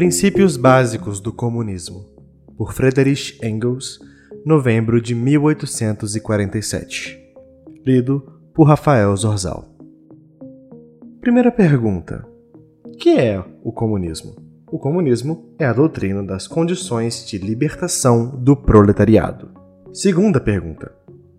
[0.00, 2.06] Princípios Básicos do Comunismo,
[2.56, 4.00] por Friedrich Engels,
[4.46, 7.18] novembro de 1847.
[7.84, 9.68] Lido por Rafael Zorzal.
[11.20, 12.26] Primeira pergunta:
[12.98, 14.36] Que é o comunismo?
[14.72, 19.50] O comunismo é a doutrina das condições de libertação do proletariado.
[19.92, 20.90] Segunda pergunta: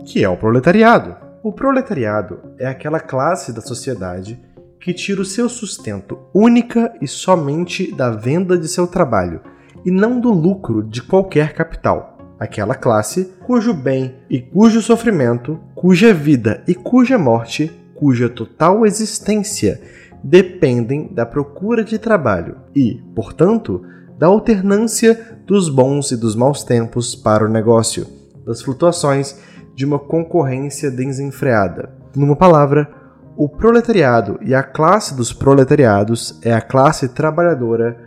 [0.05, 1.16] Que é o proletariado?
[1.41, 4.39] O proletariado é aquela classe da sociedade
[4.81, 9.41] que tira o seu sustento única e somente da venda de seu trabalho
[9.85, 12.17] e não do lucro de qualquer capital.
[12.39, 19.80] Aquela classe cujo bem e cujo sofrimento, cuja vida e cuja morte, cuja total existência
[20.23, 23.84] dependem da procura de trabalho e, portanto,
[24.17, 28.08] da alternância dos bons e dos maus tempos para o negócio,
[28.45, 29.39] das flutuações
[29.75, 31.91] de uma concorrência desenfreada.
[32.16, 33.00] Numa palavra,
[33.35, 37.97] o proletariado e a classe dos proletariados é a classe trabalhadora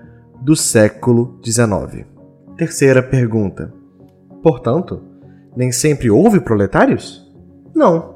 [0.42, 2.06] do século XIX.
[2.56, 3.72] Terceira pergunta.
[4.42, 5.02] Portanto,
[5.56, 7.24] nem sempre houve proletários?
[7.74, 8.14] Não.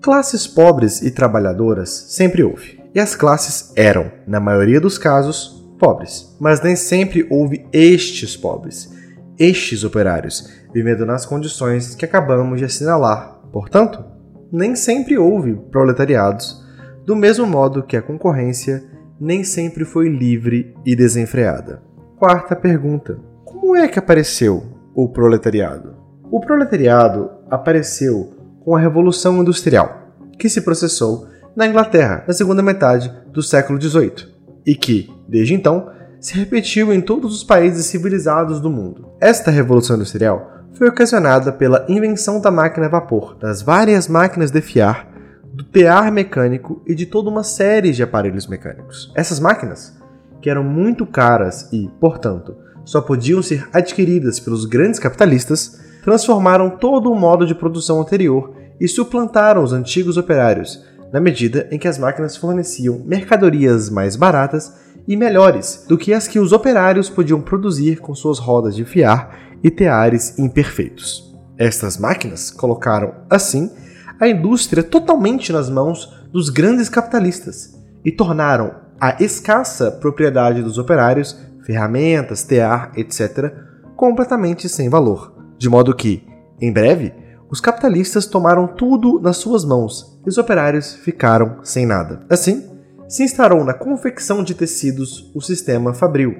[0.00, 2.80] Classes pobres e trabalhadoras sempre houve.
[2.94, 6.36] E as classes eram, na maioria dos casos, pobres.
[6.40, 8.90] Mas nem sempre houve estes pobres,
[9.38, 13.40] estes operários, vivendo nas condições que acabamos de assinalar.
[13.52, 14.04] Portanto,
[14.52, 16.64] nem sempre houve proletariados,
[17.04, 18.84] do mesmo modo que a concorrência
[19.20, 21.82] nem sempre foi livre e desenfreada.
[22.18, 24.62] Quarta pergunta: Como é que apareceu
[24.94, 25.96] o proletariado?
[26.30, 28.34] O proletariado apareceu
[28.64, 31.26] com a Revolução Industrial, que se processou
[31.56, 34.28] na Inglaterra na segunda metade do século XVIII
[34.64, 39.08] e que, desde então, se repetiu em todos os países civilizados do mundo.
[39.20, 44.60] Esta Revolução Industrial foi ocasionada pela invenção da máquina a vapor, das várias máquinas de
[44.60, 45.08] fiar,
[45.52, 49.12] do tear mecânico e de toda uma série de aparelhos mecânicos.
[49.14, 49.98] Essas máquinas,
[50.40, 57.10] que eram muito caras e, portanto, só podiam ser adquiridas pelos grandes capitalistas, transformaram todo
[57.10, 60.82] o modo de produção anterior e suplantaram os antigos operários,
[61.12, 64.72] na medida em que as máquinas forneciam mercadorias mais baratas
[65.06, 69.49] e melhores do que as que os operários podiam produzir com suas rodas de fiar
[69.62, 71.34] e teares imperfeitos.
[71.58, 73.70] Estas máquinas colocaram, assim,
[74.18, 81.38] a indústria totalmente nas mãos dos grandes capitalistas e tornaram a escassa propriedade dos operários,
[81.64, 83.52] ferramentas, tear, etc.,
[83.96, 85.34] completamente sem valor.
[85.58, 86.26] De modo que,
[86.60, 87.12] em breve,
[87.50, 92.24] os capitalistas tomaram tudo nas suas mãos e os operários ficaram sem nada.
[92.28, 92.70] Assim,
[93.08, 96.36] se instaurou na confecção de tecidos o sistema fabril,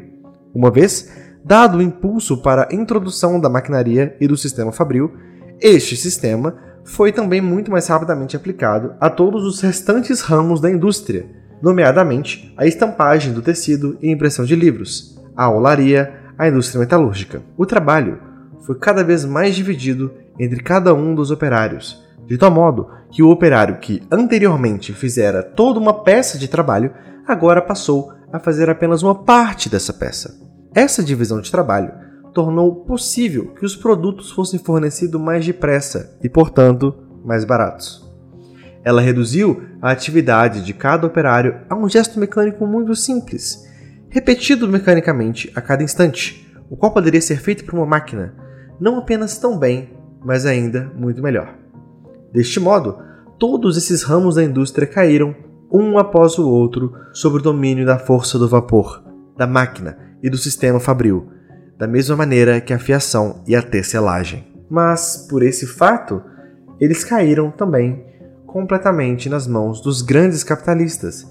[0.55, 1.11] uma vez
[1.45, 5.12] dado o impulso para a introdução da maquinaria e do sistema fabril,
[5.61, 11.27] este sistema foi também muito mais rapidamente aplicado a todos os restantes ramos da indústria,
[11.62, 17.43] nomeadamente a estampagem do tecido e impressão de livros, a olaria, a indústria metalúrgica.
[17.57, 18.19] O trabalho
[18.67, 23.31] foi cada vez mais dividido entre cada um dos operários, de tal modo que o
[23.31, 26.93] operário que anteriormente fizera toda uma peça de trabalho
[27.27, 30.50] agora passou a fazer apenas uma parte dessa peça.
[30.75, 31.93] Essa divisão de trabalho
[32.33, 36.95] tornou possível que os produtos fossem fornecidos mais depressa e, portanto,
[37.25, 38.09] mais baratos.
[38.85, 43.67] Ela reduziu a atividade de cada operário a um gesto mecânico muito simples,
[44.09, 48.35] repetido mecanicamente a cada instante, o qual poderia ser feito por uma máquina,
[48.81, 49.91] não apenas tão bem,
[50.25, 51.53] mas ainda muito melhor.
[52.33, 52.99] Deste modo,
[53.41, 55.35] todos esses ramos da indústria caíram,
[55.71, 59.03] um após o outro, sob o domínio da força do vapor,
[59.37, 61.29] da máquina e do sistema fabril,
[61.79, 64.47] da mesma maneira que a fiação e a tecelagem.
[64.69, 66.23] Mas, por esse fato,
[66.79, 68.05] eles caíram também
[68.47, 71.27] completamente nas mãos dos grandes capitalistas,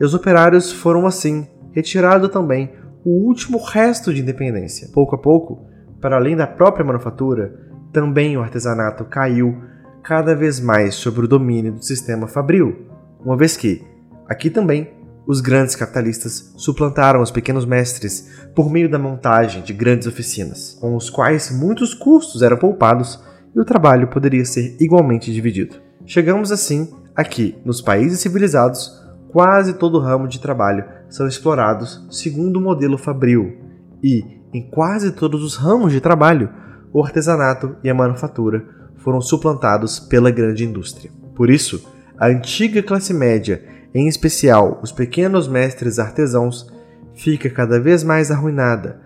[0.00, 2.72] e os operários foram assim retirado também
[3.04, 4.88] o último resto de independência.
[4.92, 5.66] Pouco a pouco,
[6.00, 7.54] para além da própria manufatura,
[7.92, 9.62] também o artesanato caiu
[10.02, 12.86] cada vez mais sobre o domínio do sistema fabril,
[13.24, 13.82] uma vez que,
[14.28, 14.90] aqui também,
[15.26, 20.94] os grandes capitalistas suplantaram os pequenos mestres por meio da montagem de grandes oficinas, com
[20.94, 23.22] os quais muitos custos eram poupados
[23.54, 25.76] e o trabalho poderia ser igualmente dividido.
[26.04, 32.62] Chegamos assim aqui, nos países civilizados, quase todo ramo de trabalho são explorados segundo o
[32.62, 33.56] modelo fabril,
[34.02, 34.22] e
[34.52, 36.50] em quase todos os ramos de trabalho,
[36.92, 38.64] o artesanato e a manufatura
[38.96, 41.10] foram suplantados pela grande indústria.
[41.34, 43.62] Por isso, a antiga classe média
[43.94, 46.66] em especial os pequenos mestres artesãos,
[47.14, 49.00] fica cada vez mais arruinada.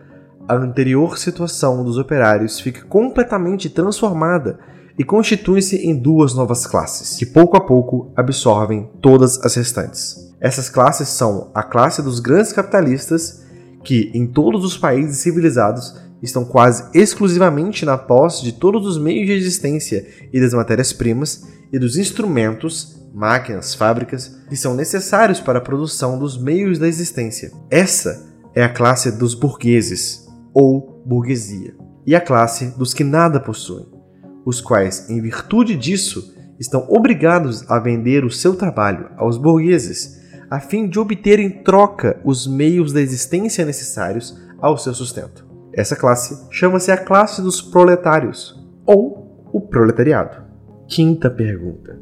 [0.48, 4.58] A anterior situação dos operários fica completamente transformada
[4.98, 10.34] e constitui-se em duas novas classes, que pouco a pouco absorvem todas as restantes.
[10.40, 13.44] Essas classes são a classe dos grandes capitalistas,
[13.84, 19.26] que em todos os países civilizados estão quase exclusivamente na posse de todos os meios
[19.26, 25.62] de existência e das matérias-primas e dos instrumentos, máquinas, fábricas que são necessários para a
[25.62, 27.50] produção dos meios da existência.
[27.70, 31.76] Essa é a classe dos burgueses, ou burguesia,
[32.06, 33.86] e a classe dos que nada possuem,
[34.44, 40.18] os quais, em virtude disso, estão obrigados a vender o seu trabalho aos burgueses,
[40.50, 45.46] a fim de obter em troca os meios da existência necessários ao seu sustento.
[45.72, 50.42] Essa classe chama-se a classe dos proletários, ou o proletariado.
[50.88, 52.00] Quinta pergunta: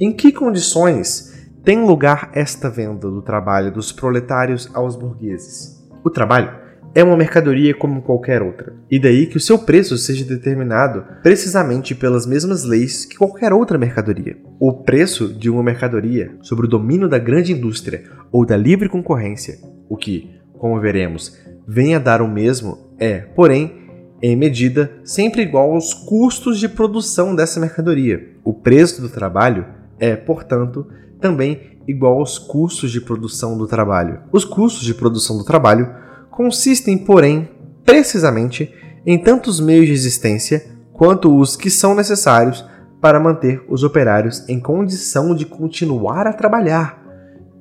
[0.00, 5.84] Em que condições tem lugar esta venda do trabalho dos proletários aos burgueses?
[6.04, 6.52] O trabalho
[6.94, 11.96] é uma mercadoria como qualquer outra, e daí que o seu preço seja determinado precisamente
[11.96, 14.36] pelas mesmas leis que qualquer outra mercadoria.
[14.60, 19.58] O preço de uma mercadoria sobre o domínio da grande indústria ou da livre concorrência,
[19.88, 21.36] o que, como veremos,
[21.66, 23.88] vem a dar o mesmo, é, porém,
[24.22, 28.28] em medida sempre igual aos custos de produção dessa mercadoria.
[28.44, 30.86] O preço do trabalho é, portanto,
[31.20, 34.20] também igual aos custos de produção do trabalho.
[34.30, 35.88] Os custos de produção do trabalho
[36.30, 37.48] consistem, porém,
[37.84, 38.72] precisamente
[39.06, 42.64] em tantos meios de existência quanto os que são necessários
[43.00, 47.00] para manter os operários em condição de continuar a trabalhar,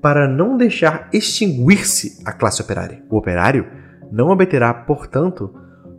[0.01, 3.03] para não deixar extinguir-se a classe operária.
[3.09, 3.65] O operário
[4.11, 5.53] não obterá, portanto,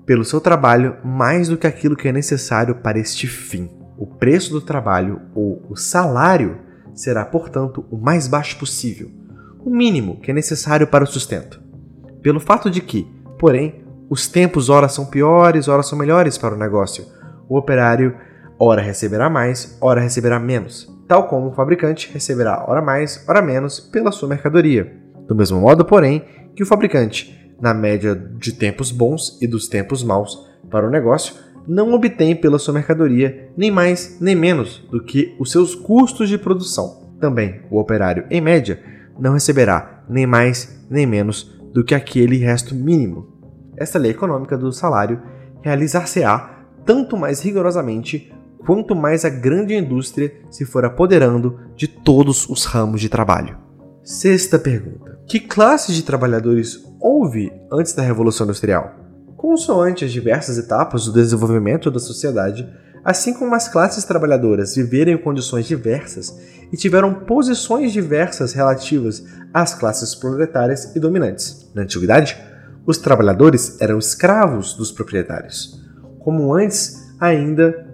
[0.04, 3.77] pelo seu trabalho mais do que aquilo que é necessário para este fim.
[3.98, 6.58] O preço do trabalho ou o salário
[6.94, 9.10] será, portanto, o mais baixo possível,
[9.58, 11.68] o mínimo que é necessário para o sustento
[12.22, 13.06] pelo fato de que,
[13.38, 17.06] porém, os tempos ora são piores, ora são melhores para o negócio.
[17.48, 18.14] O operário
[18.58, 23.80] ora receberá mais, ora receberá menos, tal como o fabricante receberá ora mais, ora menos
[23.80, 24.92] pela sua mercadoria.
[25.26, 26.24] Do mesmo modo, porém,
[26.54, 31.34] que o fabricante, na média de tempos bons e dos tempos maus para o negócio,
[31.68, 36.38] não obtém pela sua mercadoria nem mais nem menos do que os seus custos de
[36.38, 37.06] produção.
[37.20, 38.82] Também o operário, em média,
[39.18, 43.28] não receberá nem mais nem menos do que aquele resto mínimo.
[43.76, 45.20] Esta lei econômica do salário
[45.60, 48.32] realizar-se-á tanto mais rigorosamente
[48.64, 53.58] quanto mais a grande indústria se for apoderando de todos os ramos de trabalho.
[54.02, 58.97] Sexta pergunta: Que classes de trabalhadores houve antes da Revolução Industrial?
[59.38, 62.68] Consoante as diversas etapas do desenvolvimento da sociedade,
[63.04, 66.36] assim como as classes trabalhadoras viveram em condições diversas
[66.72, 69.24] e tiveram posições diversas relativas
[69.54, 71.70] às classes proletárias e dominantes.
[71.72, 72.36] Na antiguidade,
[72.84, 75.80] os trabalhadores eram escravos dos proprietários,
[76.18, 77.86] como antes ainda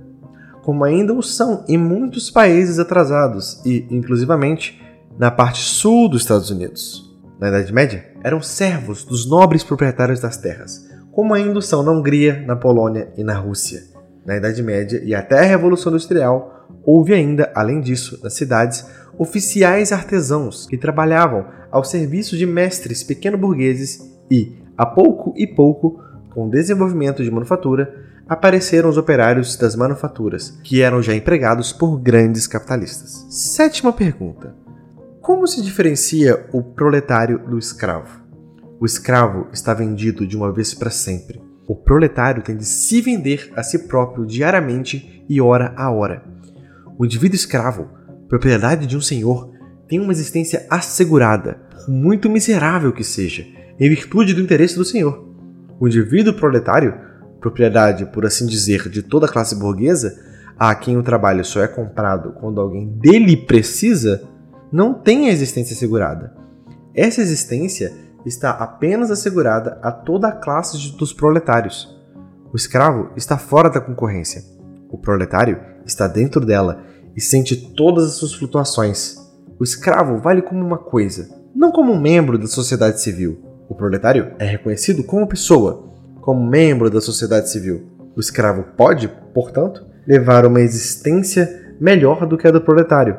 [0.63, 4.83] como ainda o são em muitos países atrasados e, inclusivamente,
[5.19, 7.15] na parte sul dos Estados Unidos.
[7.39, 12.45] Na Idade Média, eram servos dos nobres proprietários das terras, como ainda são na Hungria,
[12.47, 13.95] na Polônia e na Rússia
[14.25, 18.87] na Idade Média e até a Revolução Industrial, houve ainda, além disso, nas cidades,
[19.19, 24.01] oficiais artesãos que trabalhavam ao serviço de mestres pequeno-burgueses
[24.31, 26.01] e, a pouco e pouco,
[26.31, 27.95] com o desenvolvimento de manufatura,
[28.29, 33.27] apareceram os operários das manufaturas, que eram já empregados por grandes capitalistas.
[33.29, 34.55] Sétima pergunta:
[35.21, 38.24] Como se diferencia o proletário do escravo?
[38.81, 41.41] O escravo está vendido de uma vez para sempre.
[41.67, 46.23] O proletário tem de se vender a si próprio diariamente e hora a hora.
[46.99, 47.89] O indivíduo escravo,
[48.29, 49.51] propriedade de um senhor,
[49.89, 53.47] tem uma existência assegurada, por muito miserável que seja,
[53.79, 55.25] em virtude do interesse do senhor.
[55.79, 56.95] O indivíduo proletário,
[57.41, 60.19] propriedade, por assim dizer, de toda a classe burguesa,
[60.59, 64.23] a quem o trabalho só é comprado quando alguém dele precisa,
[64.71, 66.35] não tem a existência assegurada.
[66.95, 67.93] Essa existência
[68.25, 71.95] está apenas assegurada a toda a classe dos proletários.
[72.53, 74.43] O escravo está fora da concorrência.
[74.89, 76.83] O proletário está dentro dela
[77.17, 79.17] e sente todas as suas flutuações.
[79.59, 83.41] O escravo vale como uma coisa, não como um membro da sociedade civil.
[83.69, 87.89] O proletário é reconhecido como pessoa, como membro da sociedade civil.
[88.17, 93.17] O escravo pode, portanto, levar uma existência melhor do que a do proletário,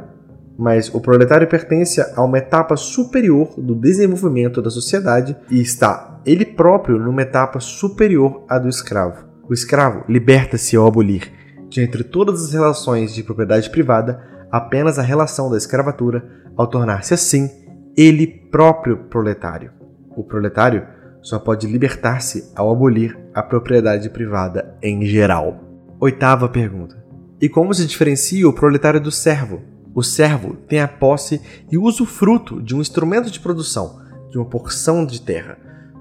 [0.57, 6.45] mas o proletário pertence a uma etapa superior do desenvolvimento da sociedade e está ele
[6.45, 9.25] próprio numa etapa superior à do escravo.
[9.47, 11.31] O escravo liberta-se ao abolir,
[11.69, 14.21] de entre todas as relações de propriedade privada,
[14.51, 16.23] apenas a relação da escravatura,
[16.55, 17.49] ao tornar-se assim
[17.97, 19.71] ele próprio proletário.
[20.15, 20.85] O proletário
[21.21, 25.63] só pode libertar-se ao abolir a propriedade privada em geral.
[25.99, 27.03] Oitava pergunta:
[27.41, 29.61] E como se diferencia o proletário do servo?
[29.95, 35.05] O servo tem a posse e usufruto de um instrumento de produção, de uma porção
[35.05, 35.57] de terra,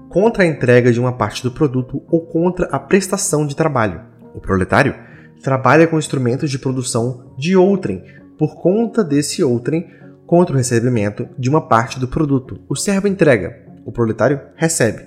[0.09, 4.01] contra a entrega de uma parte do produto ou contra a prestação de trabalho.
[4.33, 4.93] O proletário
[5.41, 8.03] trabalha com instrumentos de produção de outrem
[8.37, 9.89] por conta desse outrem
[10.27, 12.59] contra o recebimento de uma parte do produto.
[12.67, 15.05] O servo entrega, o proletário recebe.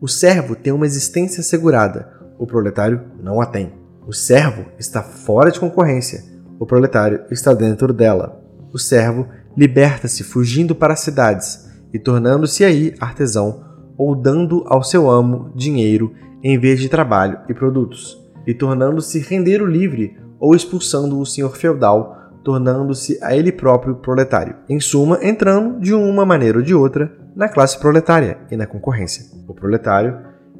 [0.00, 3.72] O servo tem uma existência assegurada, o proletário não a tem.
[4.06, 6.22] O servo está fora de concorrência,
[6.62, 8.40] o proletário está dentro dela.
[8.72, 9.26] O servo
[9.56, 13.64] liberta-se fugindo para as cidades e tornando-se aí artesão
[13.98, 18.16] ou dando ao seu amo dinheiro em vez de trabalho e produtos,
[18.46, 24.54] e tornando-se rendeiro livre ou expulsando o senhor feudal, tornando-se a ele próprio proletário.
[24.68, 29.24] Em suma, entrando de uma maneira ou de outra na classe proletária e na concorrência.
[29.48, 30.16] O proletário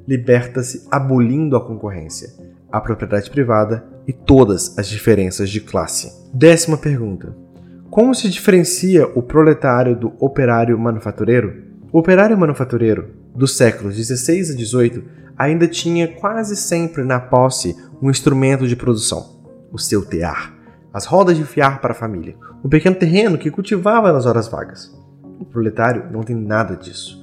[0.07, 2.29] liberta-se abolindo a concorrência,
[2.73, 6.13] a propriedade privada e todas as diferenças de classe.
[6.33, 7.35] Décima pergunta:
[7.91, 11.63] Como se diferencia o proletário do operário manufatureiro?
[11.93, 15.03] O operário manufatureiro dos séculos 16 a 18
[15.37, 19.43] ainda tinha quase sempre na posse um instrumento de produção,
[19.73, 20.55] o seu tear,
[20.93, 24.91] as rodas de fiar para a família, um pequeno terreno que cultivava nas horas vagas.
[25.41, 27.21] O proletário não tem nada disso.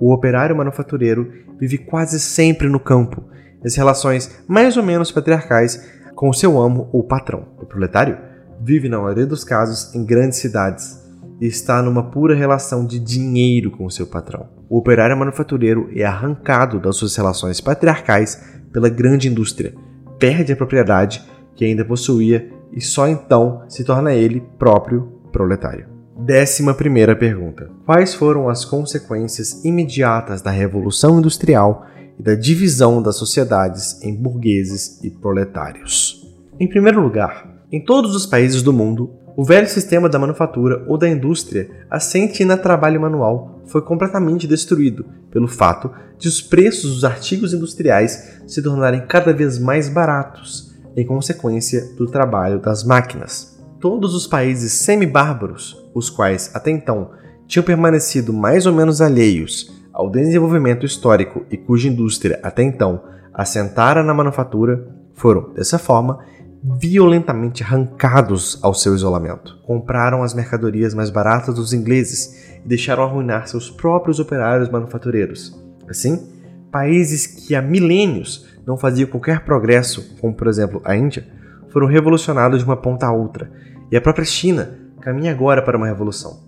[0.00, 3.24] O operário manufatureiro vive quase sempre no campo,
[3.64, 7.46] as relações mais ou menos patriarcais com o seu amo ou patrão.
[7.58, 8.18] O proletário
[8.60, 11.00] vive, na maioria dos casos, em grandes cidades
[11.40, 14.46] e está numa pura relação de dinheiro com o seu patrão.
[14.68, 18.38] O operário manufatureiro é arrancado das suas relações patriarcais
[18.70, 19.74] pela grande indústria,
[20.18, 21.24] perde a propriedade
[21.54, 25.88] que ainda possuía e só então se torna ele próprio proletário.
[26.18, 31.86] Décima primeira pergunta: Quais foram as consequências imediatas da Revolução Industrial
[32.18, 36.26] e da divisão das sociedades em burgueses e proletários.
[36.58, 40.98] Em primeiro lugar, em todos os países do mundo, o velho sistema da manufatura ou
[40.98, 47.04] da indústria assente na trabalho manual foi completamente destruído pelo fato de os preços dos
[47.04, 53.58] artigos industriais se tornarem cada vez mais baratos em consequência do trabalho das máquinas.
[53.80, 57.10] Todos os países semi-bárbaros, os quais até então
[57.46, 63.02] tinham permanecido mais ou menos alheios ao desenvolvimento histórico e cuja indústria até então
[63.34, 66.20] assentara na manufatura, foram, dessa forma,
[66.62, 69.58] violentamente arrancados ao seu isolamento.
[69.62, 75.62] Compraram as mercadorias mais baratas dos ingleses e deixaram arruinar seus próprios operários manufatureiros.
[75.86, 76.32] Assim,
[76.72, 81.26] países que há milênios não faziam qualquer progresso, como por exemplo a Índia,
[81.68, 83.50] foram revolucionados de uma ponta a outra,
[83.92, 86.40] e a própria China caminha agora para uma revolução.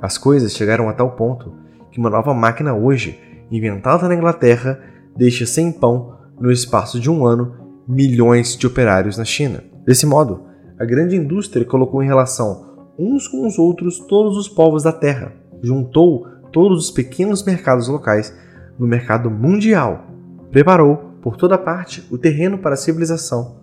[0.00, 1.65] As coisas chegaram a tal ponto
[1.96, 3.18] que uma nova máquina hoje,
[3.50, 4.78] inventada na Inglaterra,
[5.16, 7.54] deixa sem pão, no espaço de um ano,
[7.88, 9.64] milhões de operários na China.
[9.86, 10.42] Desse modo,
[10.78, 15.32] a grande indústria colocou em relação uns com os outros todos os povos da Terra,
[15.62, 18.36] juntou todos os pequenos mercados locais
[18.78, 20.06] no mercado mundial,
[20.50, 23.56] preparou por toda parte o terreno para a civilização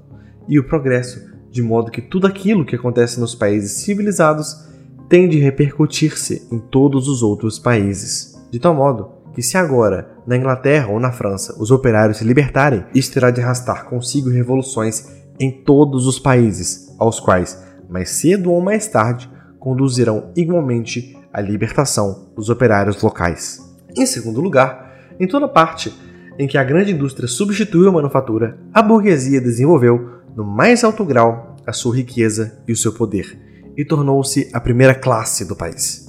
[0.48, 1.22] e o progresso,
[1.52, 4.73] de modo que tudo aquilo que acontece nos países civilizados
[5.14, 8.34] tem de repercutir-se em todos os outros países.
[8.50, 12.84] De tal modo que, se agora, na Inglaterra ou na França, os operários se libertarem,
[12.96, 15.08] isso terá de arrastar consigo revoluções
[15.40, 19.30] em todos os países, aos quais, mais cedo ou mais tarde,
[19.60, 23.62] conduzirão igualmente à libertação dos operários locais.
[23.96, 25.94] Em segundo lugar, em toda parte
[26.40, 31.56] em que a grande indústria substituiu a manufatura, a burguesia desenvolveu, no mais alto grau,
[31.68, 33.43] a sua riqueza e o seu poder
[33.76, 36.08] e tornou-se a primeira classe do país.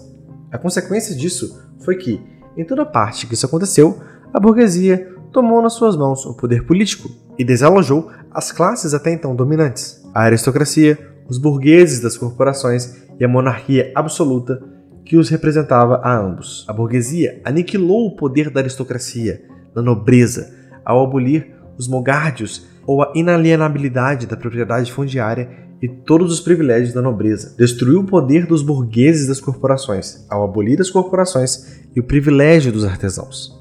[0.50, 2.21] A consequência disso foi que,
[2.56, 4.00] em toda parte que isso aconteceu,
[4.33, 9.35] a burguesia tomou nas suas mãos o poder político e desalojou as classes até então
[9.35, 14.62] dominantes, a aristocracia, os burgueses das corporações e a monarquia absoluta
[15.04, 16.64] que os representava a ambos.
[16.68, 19.42] A burguesia aniquilou o poder da aristocracia,
[19.75, 20.54] da nobreza,
[20.85, 27.03] ao abolir os mogárdios ou a inalienabilidade da propriedade fundiária e todos os privilégios da
[27.03, 27.55] nobreza.
[27.59, 32.87] Destruiu o poder dos burgueses das corporações, ao abolir as corporações e o privilégio dos
[32.87, 33.55] artesãos.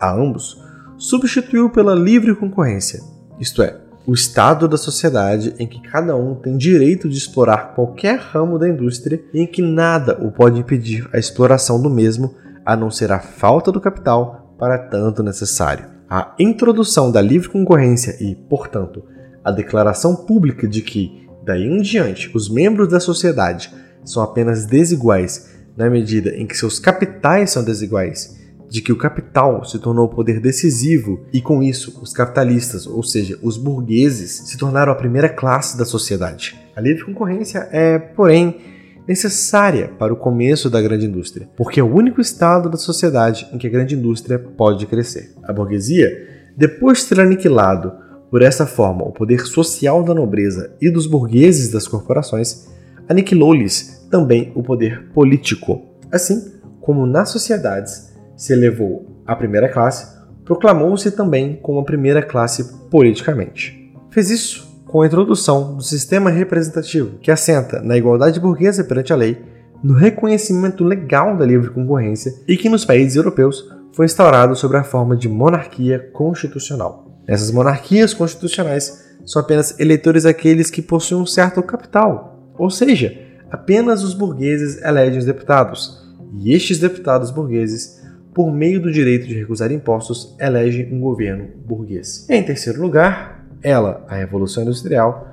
[0.00, 0.64] A ambos,
[0.96, 3.02] substituiu pela livre concorrência,
[3.38, 8.18] isto é, o estado da sociedade em que cada um tem direito de explorar qualquer
[8.18, 12.34] ramo da indústria e em que nada o pode impedir a exploração do mesmo,
[12.64, 15.84] a não ser a falta do capital para tanto necessário.
[16.08, 19.04] A introdução da livre concorrência e, portanto,
[19.44, 23.72] a declaração pública de que Daí em diante, os membros da sociedade
[24.04, 28.38] são apenas desiguais na medida em que seus capitais são desiguais,
[28.68, 33.02] de que o capital se tornou o poder decisivo e com isso os capitalistas, ou
[33.02, 36.54] seja, os burgueses, se tornaram a primeira classe da sociedade.
[36.76, 38.60] A livre concorrência é, porém,
[39.08, 43.56] necessária para o começo da grande indústria, porque é o único estado da sociedade em
[43.56, 45.32] que a grande indústria pode crescer.
[45.44, 46.10] A burguesia,
[46.54, 51.70] depois de ter aniquilado por essa forma o poder social da nobreza e dos burgueses
[51.70, 52.68] das corporações,
[53.08, 55.82] aniquilou-lhes também o poder político.
[56.12, 62.88] Assim como nas sociedades se elevou a primeira classe, proclamou-se também como a primeira classe
[62.90, 63.92] politicamente.
[64.10, 69.16] Fez isso com a introdução do sistema representativo, que assenta na igualdade burguesa perante a
[69.16, 69.38] lei,
[69.82, 74.82] no reconhecimento legal da livre concorrência e que nos países europeus foi instaurado sob a
[74.82, 77.07] forma de monarquia constitucional.
[77.28, 83.16] Nessas monarquias constitucionais são apenas eleitores aqueles que possuem um certo capital, ou seja,
[83.50, 86.08] apenas os burgueses elegem os deputados,
[86.40, 92.26] e estes deputados burgueses, por meio do direito de recusar impostos, elegem um governo burguês.
[92.30, 95.28] Em terceiro lugar, ela, a Revolução Industrial,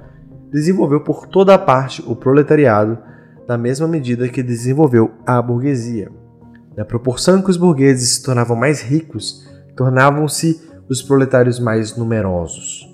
[0.51, 2.97] desenvolveu por toda a parte o proletariado
[3.47, 6.11] na mesma medida que desenvolveu a burguesia.
[6.75, 9.47] Na proporção que os burgueses se tornavam mais ricos,
[9.77, 12.87] tornavam-se os proletários mais numerosos.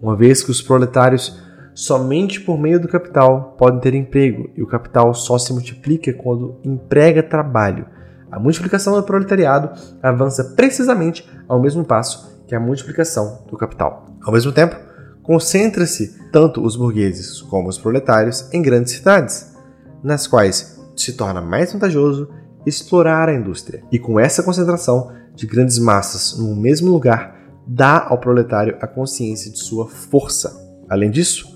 [0.00, 1.40] Uma vez que os proletários
[1.74, 6.58] somente por meio do capital podem ter emprego, e o capital só se multiplica quando
[6.64, 7.86] emprega trabalho.
[8.30, 9.70] A multiplicação do proletariado
[10.02, 14.06] avança precisamente ao mesmo passo que a multiplicação do capital.
[14.22, 14.76] Ao mesmo tempo,
[15.22, 19.54] concentra-se tanto os burgueses como os proletários em grandes cidades,
[20.02, 22.28] nas quais se torna mais vantajoso
[22.66, 23.82] explorar a indústria.
[23.92, 27.37] E com essa concentração de grandes massas no mesmo lugar,
[27.68, 30.66] dá ao proletário a consciência de sua força.
[30.88, 31.46] Além disso,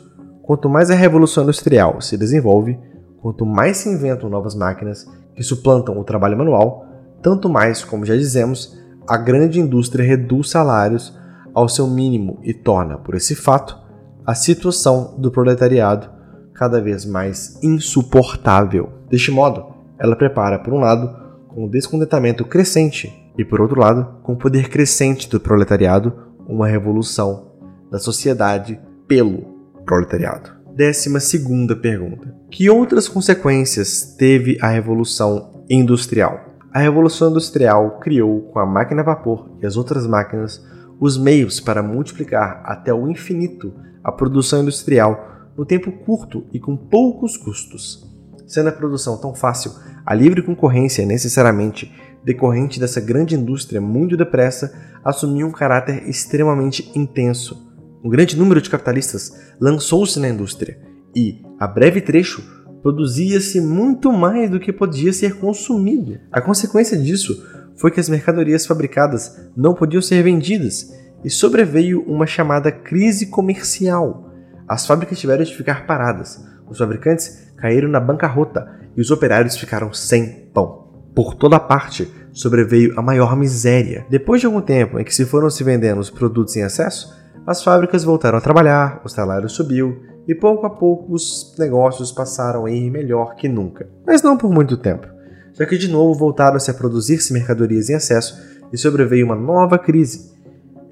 [0.42, 2.78] quanto mais a revolução industrial se desenvolve,
[3.23, 6.87] quanto mais se inventam novas máquinas que suplantam o trabalho manual,
[7.23, 8.78] tanto mais, como já dizemos,
[9.09, 11.16] a grande indústria reduz salários
[11.54, 13.78] ao seu mínimo e torna, por esse fato,
[14.26, 16.11] a situação do proletariado
[16.52, 18.90] cada vez mais insuportável.
[19.09, 19.66] Deste modo,
[19.99, 21.11] ela prepara, por um lado,
[21.48, 26.12] com o descontentamento crescente e, por outro lado, com o poder crescente do proletariado,
[26.47, 27.53] uma revolução
[27.90, 29.42] da sociedade pelo
[29.85, 30.51] proletariado.
[30.75, 36.53] Décima segunda pergunta: Que outras consequências teve a revolução industrial?
[36.73, 40.64] A revolução industrial criou, com a máquina a vapor e as outras máquinas,
[40.99, 46.77] os meios para multiplicar até o infinito a produção industrial no tempo curto e com
[46.77, 48.11] poucos custos.
[48.47, 49.73] Sendo a produção tão fácil,
[50.05, 51.92] a livre concorrência, necessariamente
[52.25, 54.73] decorrente dessa grande indústria muito depressa,
[55.05, 57.71] assumiu um caráter extremamente intenso.
[58.05, 60.79] Um grande número de capitalistas lançou-se na indústria
[61.15, 62.43] e, a breve trecho,
[62.83, 66.19] produzia-se muito mais do que podia ser consumido.
[66.31, 70.93] A consequência disso foi que as mercadorias fabricadas não podiam ser vendidas
[71.25, 74.31] e sobreveio uma chamada crise comercial.
[74.69, 79.93] As fábricas tiveram de ficar paradas, os fabricantes caíram na bancarrota e os operários ficaram
[79.93, 80.82] sem pão.
[81.14, 84.07] Por toda parte sobreveio a maior miséria.
[84.09, 87.14] Depois de algum tempo em que se foram se vendendo os produtos em excesso,
[87.46, 92.64] as fábricas voltaram a trabalhar, o salário subiu e pouco a pouco os negócios passaram
[92.64, 93.88] a ir melhor que nunca.
[94.07, 95.07] Mas não por muito tempo
[95.55, 98.40] já que de novo voltaram-se a produzir-se mercadorias em excesso
[98.72, 100.33] e sobreveio uma nova crise,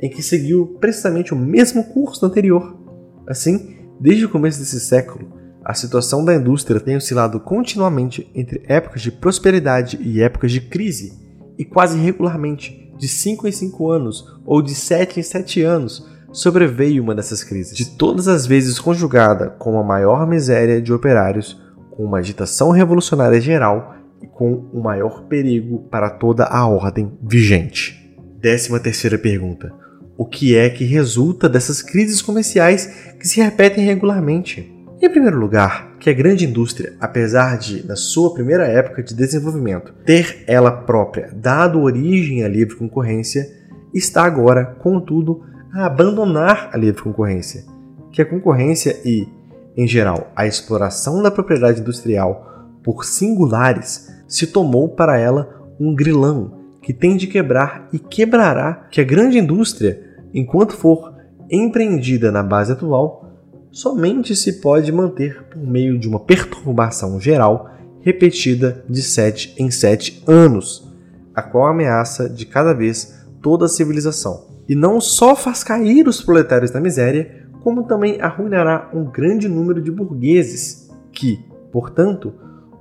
[0.00, 2.78] em que seguiu precisamente o mesmo curso anterior.
[3.26, 5.39] Assim, desde o começo desse século,
[5.70, 11.16] a situação da indústria tem oscilado continuamente entre épocas de prosperidade e épocas de crise,
[11.56, 17.04] e quase regularmente, de 5 em 5 anos ou de 7 em 7 anos, sobreveio
[17.04, 21.56] uma dessas crises, de todas as vezes conjugada com a maior miséria de operários,
[21.92, 28.12] com uma agitação revolucionária geral e com o maior perigo para toda a ordem vigente.
[28.40, 29.72] Décima terceira pergunta.
[30.18, 34.79] O que é que resulta dessas crises comerciais que se repetem regularmente?
[35.02, 39.94] Em primeiro lugar, que a grande indústria, apesar de, na sua primeira época de desenvolvimento,
[40.04, 43.50] ter ela própria dado origem à livre concorrência,
[43.94, 47.64] está agora, contudo, a abandonar a livre concorrência,
[48.12, 49.26] que a concorrência e,
[49.74, 56.60] em geral, a exploração da propriedade industrial por singulares, se tomou para ela um grilão
[56.82, 59.98] que tem de quebrar e quebrará que a grande indústria,
[60.34, 61.14] enquanto for
[61.50, 63.29] empreendida na base atual,
[63.70, 70.22] somente se pode manter por meio de uma perturbação geral repetida de sete em sete
[70.26, 70.90] anos,
[71.34, 74.48] a qual ameaça de cada vez toda a civilização.
[74.68, 79.82] E não só faz cair os proletários da miséria, como também arruinará um grande número
[79.82, 81.38] de burgueses, que,
[81.70, 82.32] portanto,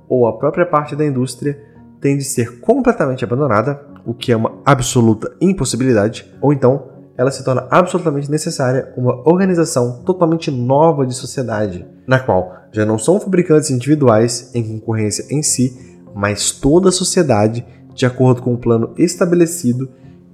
[0.08, 1.60] ou a própria parte da indústria
[2.00, 7.44] tem de ser completamente abandonada, o que é uma absoluta impossibilidade, ou então ela se
[7.44, 13.70] torna absolutamente necessária uma organização totalmente nova de sociedade, na qual já não são fabricantes
[13.70, 19.90] individuais em concorrência em si, mas toda a sociedade de acordo com o plano estabelecido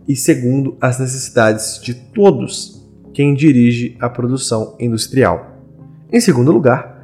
[0.07, 5.57] e segundo as necessidades de todos quem dirige a produção industrial.
[6.13, 6.97] Em segundo lugar,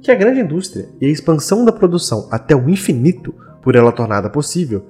[0.00, 4.30] que a grande indústria e a expansão da produção até o infinito, por ela tornada
[4.30, 4.86] possível,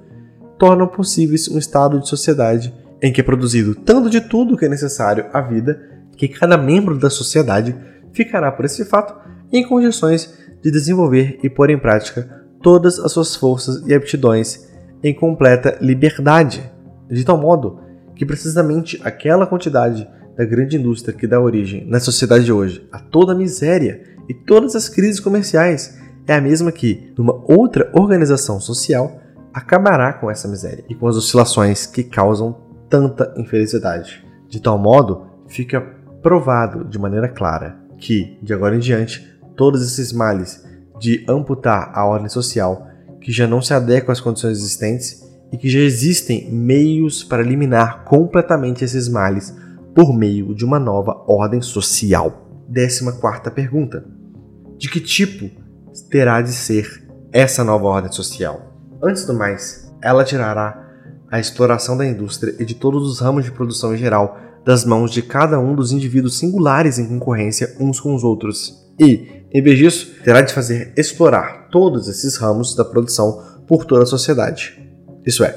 [0.57, 4.69] tornam possíveis um estado de sociedade em que é produzido tanto de tudo que é
[4.69, 5.79] necessário à vida
[6.15, 7.75] que cada membro da sociedade
[8.11, 9.15] ficará por esse fato
[9.51, 14.67] em condições de desenvolver e pôr em prática todas as suas forças e aptidões
[15.03, 16.69] em completa liberdade,
[17.09, 17.79] de tal modo
[18.15, 22.99] que precisamente aquela quantidade da grande indústria que dá origem na sociedade de hoje a
[22.99, 28.59] toda a miséria e todas as crises comerciais é a mesma que, numa outra organização
[28.59, 29.21] social,
[29.53, 34.25] acabará com essa miséria e com as oscilações que causam tanta infelicidade.
[34.49, 35.81] De tal modo, fica
[36.21, 40.65] provado de maneira clara que, de agora em diante, todos esses males
[40.99, 42.87] de amputar a ordem social
[43.19, 48.03] que já não se adequam às condições existentes e que já existem meios para eliminar
[48.03, 49.55] completamente esses males
[49.95, 52.65] por meio de uma nova ordem social.
[52.67, 54.05] Décima quarta pergunta:
[54.77, 55.49] De que tipo
[56.09, 58.73] terá de ser essa nova ordem social?
[59.01, 60.86] Antes do mais, ela tirará
[61.31, 65.11] a exploração da indústria e de todos os ramos de produção em geral das mãos
[65.11, 68.85] de cada um dos indivíduos singulares em concorrência uns com os outros.
[68.99, 74.03] E, em vez disso, terá de fazer explorar todos esses ramos da produção por toda
[74.03, 74.77] a sociedade.
[75.25, 75.49] Isso é,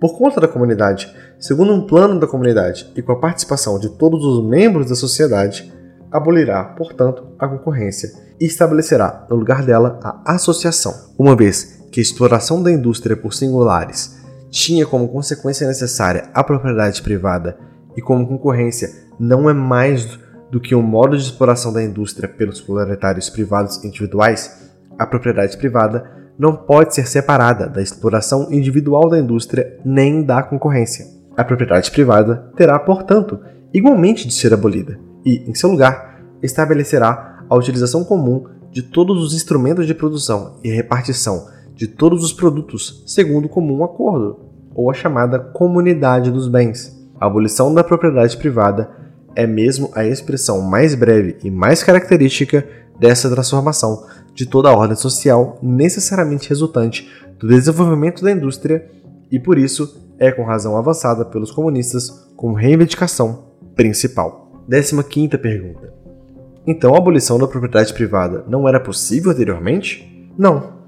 [0.00, 4.24] por conta da comunidade, segundo um plano da comunidade e com a participação de todos
[4.24, 5.72] os membros da sociedade,
[6.10, 12.02] abolirá, portanto, a concorrência e estabelecerá no lugar dela a associação, uma vez que a
[12.02, 14.19] exploração da indústria por singulares
[14.50, 17.56] tinha como consequência necessária a propriedade privada
[17.96, 20.18] e como concorrência não é mais
[20.50, 26.10] do que um modo de exploração da indústria pelos proletários privados individuais, a propriedade privada
[26.38, 31.06] não pode ser separada da exploração individual da indústria nem da concorrência.
[31.36, 33.38] A propriedade privada terá, portanto,
[33.72, 39.34] igualmente de ser abolida e, em seu lugar, estabelecerá a utilização comum de todos os
[39.34, 41.46] instrumentos de produção e repartição
[41.80, 44.38] de todos os produtos segundo comum acordo,
[44.74, 46.94] ou a chamada comunidade dos bens.
[47.18, 48.90] A abolição da propriedade privada
[49.34, 54.94] é mesmo a expressão mais breve e mais característica dessa transformação de toda a ordem
[54.94, 58.86] social necessariamente resultante do desenvolvimento da indústria
[59.32, 64.52] e por isso é com razão avançada pelos comunistas como reivindicação principal.
[64.68, 65.94] 15 pergunta.
[66.66, 70.30] Então a abolição da propriedade privada não era possível anteriormente?
[70.36, 70.79] Não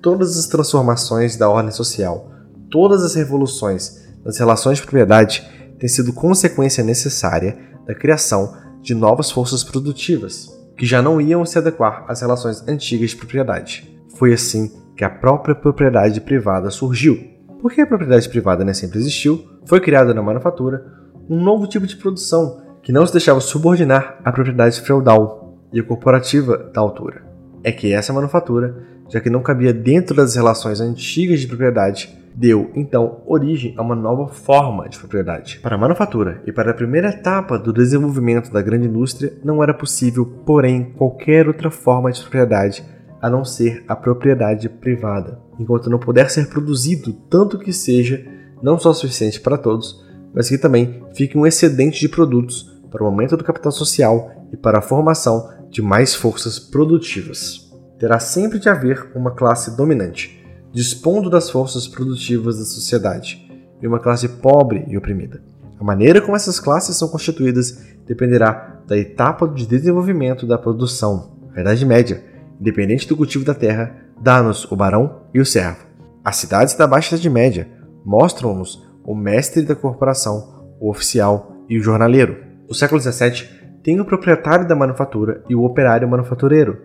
[0.00, 2.30] todas as transformações da ordem social,
[2.70, 9.30] todas as revoluções nas relações de propriedade têm sido consequência necessária da criação de novas
[9.30, 13.98] forças produtivas, que já não iam se adequar às relações antigas de propriedade.
[14.16, 17.18] Foi assim que a própria propriedade privada surgiu.
[17.60, 20.84] Porque a propriedade privada nem sempre existiu, foi criada na manufatura
[21.28, 26.56] um novo tipo de produção que não se deixava subordinar à propriedade feudal e corporativa
[26.72, 27.22] da altura.
[27.62, 32.70] É que essa manufatura já que não cabia dentro das relações antigas de propriedade, deu
[32.74, 35.58] então origem a uma nova forma de propriedade.
[35.60, 39.74] Para a manufatura e para a primeira etapa do desenvolvimento da grande indústria, não era
[39.74, 42.84] possível, porém, qualquer outra forma de propriedade
[43.20, 48.24] a não ser a propriedade privada, enquanto não puder ser produzido tanto que seja
[48.62, 53.06] não só suficiente para todos, mas que também fique um excedente de produtos para o
[53.06, 57.67] aumento do capital social e para a formação de mais forças produtivas
[57.98, 63.46] terá sempre de haver uma classe dominante, dispondo das forças produtivas da sociedade,
[63.80, 65.42] e uma classe pobre e oprimida.
[65.80, 71.60] A maneira como essas classes são constituídas dependerá da etapa de desenvolvimento da produção, a
[71.60, 72.24] Idade Média,
[72.60, 75.86] independente do cultivo da terra, dá-nos o barão e o servo.
[76.24, 77.68] As cidades da Baixa Idade Média
[78.04, 82.36] mostram-nos o mestre da corporação, o oficial e o jornaleiro.
[82.68, 83.48] O século XVII
[83.82, 86.78] tem o proprietário da manufatura e o operário manufatureiro,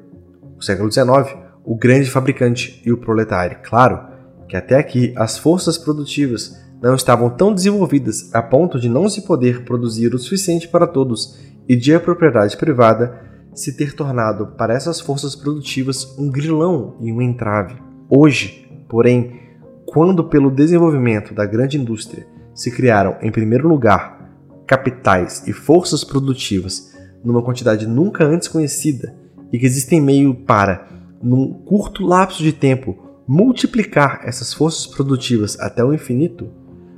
[0.63, 3.57] o século XIX, o grande fabricante e o proletário.
[3.63, 3.99] Claro
[4.47, 9.23] que até aqui as forças produtivas não estavam tão desenvolvidas a ponto de não se
[9.23, 13.21] poder produzir o suficiente para todos e de a propriedade privada
[13.53, 17.75] se ter tornado para essas forças produtivas um grilão e um entrave.
[18.09, 19.41] Hoje, porém,
[19.85, 24.31] quando pelo desenvolvimento da grande indústria se criaram, em primeiro lugar,
[24.65, 29.22] capitais e forças produtivas numa quantidade nunca antes conhecida,
[29.53, 30.87] e que existem meio para,
[31.21, 36.49] num curto lapso de tempo, multiplicar essas forças produtivas até o infinito,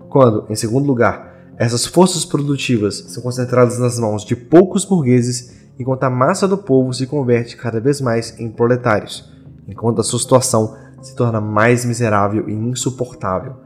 [0.07, 6.05] quando, em segundo lugar, essas forças produtivas são concentradas nas mãos de poucos burgueses, enquanto
[6.05, 9.29] a massa do povo se converte cada vez mais em proletários,
[9.67, 13.57] enquanto a sua situação se torna mais miserável e insuportável,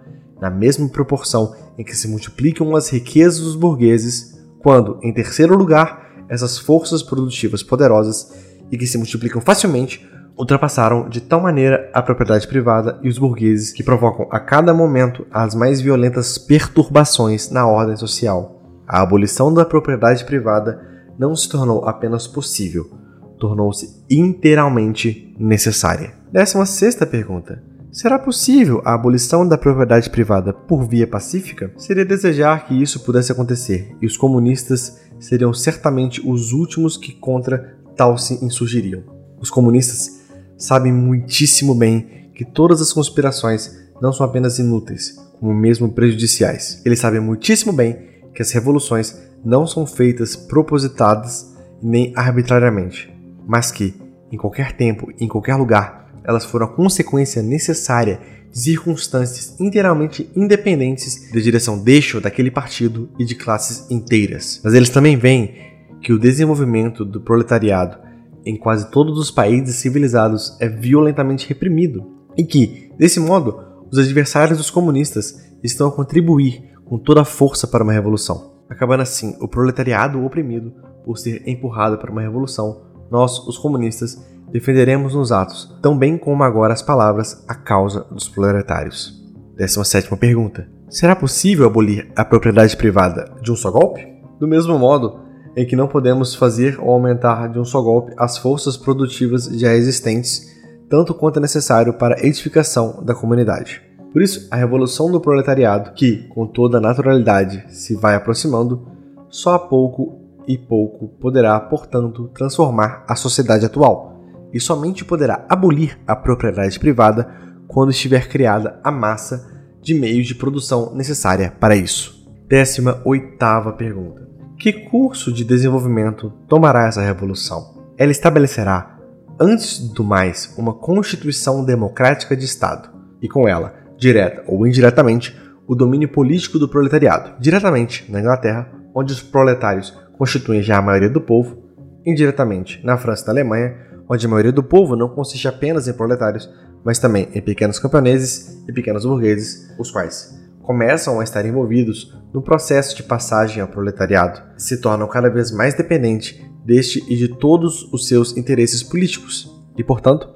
[0.42, 6.26] na mesma proporção em que se multiplicam as riquezas dos burgueses, quando, em terceiro lugar,
[6.28, 10.08] essas forças produtivas poderosas e que se multiplicam facilmente
[10.40, 15.28] ultrapassaram de tal maneira a propriedade privada e os burgueses que provocam a cada momento
[15.30, 18.82] as mais violentas perturbações na ordem social.
[18.88, 20.82] A abolição da propriedade privada
[21.20, 22.90] não se tornou apenas possível,
[23.38, 26.14] tornou-se inteiramente necessária.
[26.32, 27.62] Décima sexta pergunta.
[27.92, 31.74] Será possível a abolição da propriedade privada por via pacífica?
[31.76, 37.79] Seria desejar que isso pudesse acontecer, e os comunistas seriam certamente os últimos que contra
[38.00, 39.04] tal se insurgiriam.
[39.42, 40.22] Os comunistas
[40.58, 46.82] sabem muitíssimo bem que todas as conspirações não são apenas inúteis, como mesmo prejudiciais.
[46.86, 47.98] Eles sabem muitíssimo bem
[48.34, 53.14] que as revoluções não são feitas propositadas nem arbitrariamente,
[53.46, 53.94] mas que,
[54.32, 60.30] em qualquer tempo e em qualquer lugar, elas foram a consequência necessária de circunstâncias inteiramente
[60.34, 61.84] independentes da direção
[62.16, 64.62] ou daquele partido e de classes inteiras.
[64.64, 65.70] Mas eles também veem
[66.02, 68.10] que o desenvolvimento do proletariado
[68.46, 72.06] em quase todos os países civilizados é violentamente reprimido,
[72.38, 73.60] e que, desse modo,
[73.92, 78.54] os adversários dos comunistas estão a contribuir com toda a força para uma revolução.
[78.70, 82.82] Acabando assim o proletariado oprimido por ser empurrado para uma revolução,
[83.12, 88.30] nós, os comunistas, defenderemos nos atos, tão bem como agora as palavras, a causa dos
[88.30, 89.20] proletários.
[89.58, 90.68] 17 pergunta.
[90.90, 94.08] Será possível abolir a propriedade privada de um só golpe?
[94.40, 95.20] Do mesmo modo,
[95.60, 99.74] em que não podemos fazer ou aumentar de um só golpe as forças produtivas já
[99.74, 100.56] existentes,
[100.90, 103.82] tanto quanto é necessário para a edificação da comunidade.
[104.14, 108.88] Por isso, a revolução do proletariado, que, com toda naturalidade, se vai aproximando,
[109.28, 114.18] só a pouco e pouco poderá, portanto, transformar a sociedade atual,
[114.54, 117.28] e somente poderá abolir a propriedade privada
[117.68, 119.46] quando estiver criada a massa
[119.82, 122.26] de meios de produção necessária para isso.
[122.48, 124.29] Décima oitava pergunta.
[124.60, 127.82] Que curso de desenvolvimento tomará essa revolução?
[127.98, 129.00] Ela estabelecerá,
[129.40, 132.90] antes do mais, uma constituição democrática de Estado,
[133.22, 135.34] e com ela, direta ou indiretamente,
[135.66, 141.10] o domínio político do proletariado, diretamente na Inglaterra, onde os proletários constituem já a maioria
[141.10, 141.64] do povo,
[142.06, 143.78] indiretamente na França e na Alemanha,
[144.10, 146.50] onde a maioria do povo não consiste apenas em proletários,
[146.84, 150.38] mas também em pequenos camponeses e pequenos burgueses, os quais
[150.70, 155.74] começam a estar envolvidos no processo de passagem ao proletariado, se tornam cada vez mais
[155.74, 160.30] dependentes deste e de todos os seus interesses políticos, e, portanto,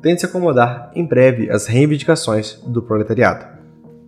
[0.00, 3.44] têm de se acomodar em breve às reivindicações do proletariado.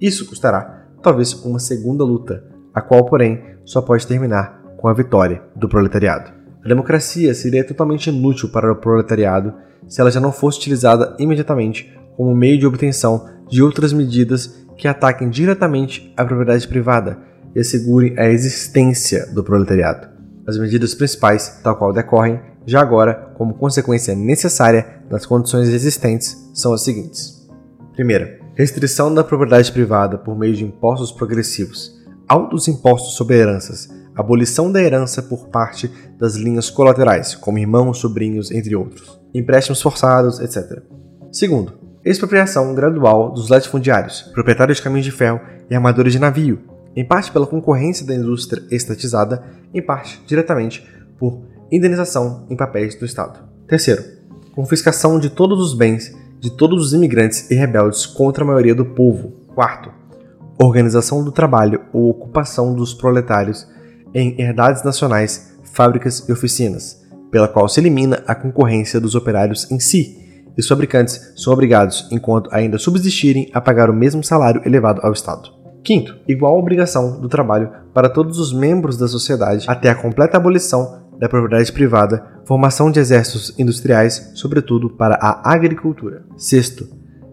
[0.01, 5.43] Isso custará, talvez, uma segunda luta, a qual, porém, só pode terminar com a vitória
[5.57, 6.31] do proletariado.
[6.65, 9.53] A democracia seria totalmente inútil para o proletariado
[9.89, 14.89] se ela já não fosse utilizada imediatamente como meio de obtenção de outras medidas que
[14.89, 17.17] ataquem diretamente a propriedade privada
[17.55, 20.09] e assegurem a existência do proletariado.
[20.45, 26.73] As medidas principais, tal qual decorrem, já agora, como consequência necessária das condições existentes, são
[26.73, 27.49] as seguintes:
[27.93, 34.73] primeira, restrição da propriedade privada por meio de impostos progressivos, altos impostos sobre heranças, abolição
[34.73, 40.83] da herança por parte das linhas colaterais, como irmãos, sobrinhos, entre outros, empréstimos forçados, etc.
[41.31, 46.61] Segundo, expropriação gradual dos latifundiários, proprietários de caminhos de ferro e armadores de navio,
[46.95, 50.87] em parte pela concorrência da indústria estatizada, em parte diretamente
[51.19, 53.41] por indenização em papéis do Estado.
[53.67, 54.03] Terceiro,
[54.55, 56.13] confiscação de todos os bens
[56.43, 59.33] de todos os imigrantes e rebeldes contra a maioria do povo.
[59.55, 59.93] Quarto,
[60.61, 63.65] organização do trabalho ou ocupação dos proletários
[64.13, 69.79] em herdades nacionais, fábricas e oficinas, pela qual se elimina a concorrência dos operários em
[69.79, 70.22] si
[70.57, 75.13] e os fabricantes são obrigados, enquanto ainda subsistirem, a pagar o mesmo salário elevado ao
[75.13, 75.51] Estado.
[75.83, 81.03] Quinto, igual obrigação do trabalho para todos os membros da sociedade até a completa abolição
[81.19, 86.25] da propriedade privada, formação de exércitos industriais, sobretudo para a agricultura.
[86.37, 86.87] Sexto,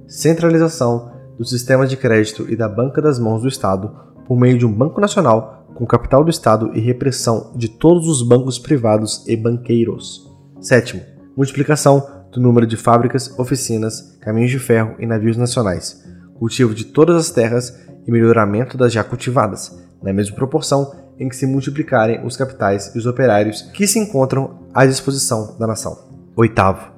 [0.07, 3.91] centralização do sistema de crédito e da banca das mãos do Estado
[4.27, 8.21] por meio de um Banco Nacional com capital do Estado e repressão de todos os
[8.21, 10.29] bancos privados e banqueiros.
[10.59, 11.01] Sétimo,
[11.37, 16.03] multiplicação do número de fábricas, oficinas, caminhos de ferro e navios nacionais,
[16.37, 21.35] cultivo de todas as terras e melhoramento das já cultivadas, na mesma proporção em que
[21.35, 25.97] se multiplicarem os capitais e os operários que se encontram à disposição da nação.
[26.35, 26.91] Oitavo,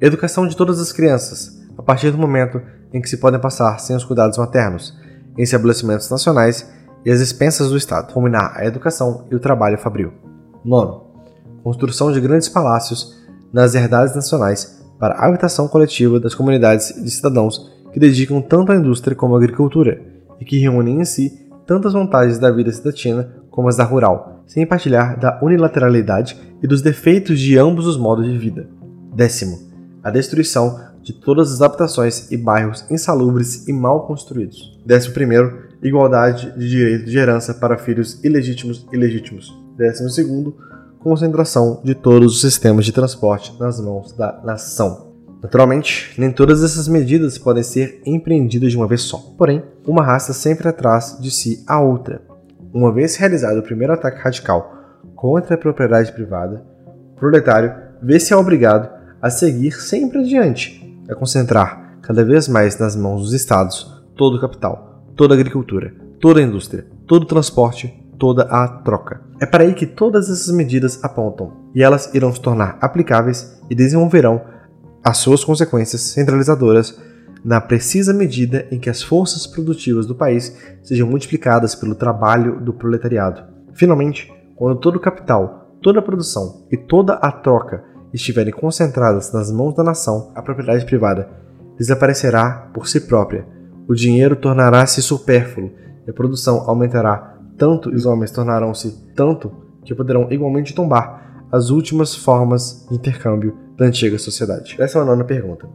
[0.00, 3.96] educação de todas as crianças, a partir do momento em que se podem passar sem
[3.96, 4.96] os cuidados maternos,
[5.36, 6.70] em estabelecimentos nacionais
[7.04, 10.12] e as expensas do Estado, combinar a educação e o trabalho fabril.
[10.64, 11.04] Nono,
[11.64, 13.23] construção de grandes palácios
[13.54, 18.76] nas herdades nacionais para a habitação coletiva das comunidades de cidadãos que dedicam tanto à
[18.76, 20.02] indústria como à agricultura
[20.40, 24.66] e que reúnem em si tantas vantagens da vida cidadina como as da rural, sem
[24.66, 28.68] partilhar da unilateralidade e dos defeitos de ambos os modos de vida.
[29.14, 29.56] Décimo,
[30.02, 34.76] a destruição de todas as habitações e bairros insalubres e mal construídos.
[34.84, 39.56] Décimo primeiro, igualdade de direito de herança para filhos ilegítimos e legítimos.
[39.76, 40.56] Décimo segundo,
[41.04, 45.12] concentração de todos os sistemas de transporte nas mãos da nação.
[45.42, 49.18] Naturalmente, nem todas essas medidas podem ser empreendidas de uma vez só.
[49.36, 52.22] Porém, uma raça sempre atrás de si a outra.
[52.72, 54.72] Uma vez realizado o primeiro ataque radical
[55.14, 56.64] contra a propriedade privada,
[57.12, 58.88] o proletário vê-se obrigado
[59.20, 64.40] a seguir sempre adiante, a concentrar cada vez mais nas mãos dos estados todo o
[64.40, 69.20] capital, toda a agricultura, toda a indústria, todo o transporte, toda a troca.
[69.38, 73.74] É para aí que todas essas medidas apontam, e elas irão se tornar aplicáveis e
[73.74, 74.40] desenvolverão
[75.04, 76.98] as suas consequências centralizadoras
[77.44, 82.72] na precisa medida em que as forças produtivas do país sejam multiplicadas pelo trabalho do
[82.72, 83.42] proletariado.
[83.74, 89.52] Finalmente, quando todo o capital, toda a produção e toda a troca estiverem concentradas nas
[89.52, 91.28] mãos da nação, a propriedade privada
[91.76, 93.46] desaparecerá por si própria.
[93.86, 95.70] O dinheiro tornará-se supérfluo
[96.06, 99.50] e a produção aumentará tanto os homens tornarão-se tanto
[99.84, 104.76] que poderão igualmente tombar as últimas formas de intercâmbio da antiga sociedade.
[104.78, 105.68] Essa é uma nona pergunta.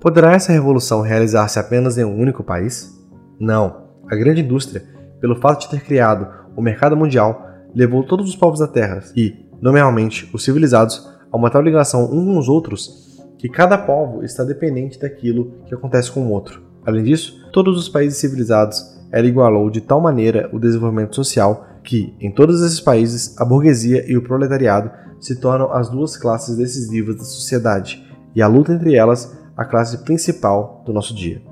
[0.00, 2.96] Poderá essa revolução realizar-se apenas em um único país?
[3.38, 3.88] Não.
[4.10, 4.84] A grande indústria,
[5.20, 9.46] pelo fato de ter criado o mercado mundial, levou todos os povos da Terra e,
[9.60, 14.44] nomeadamente, os civilizados, a uma tal ligação uns com os outros que cada povo está
[14.44, 16.62] dependente daquilo que acontece com o outro.
[16.84, 22.14] Além disso, todos os países civilizados ela igualou de tal maneira o desenvolvimento social que,
[22.20, 24.90] em todos esses países, a burguesia e o proletariado
[25.20, 29.98] se tornam as duas classes decisivas da sociedade, e a luta entre elas a classe
[29.98, 31.42] principal do nosso dia.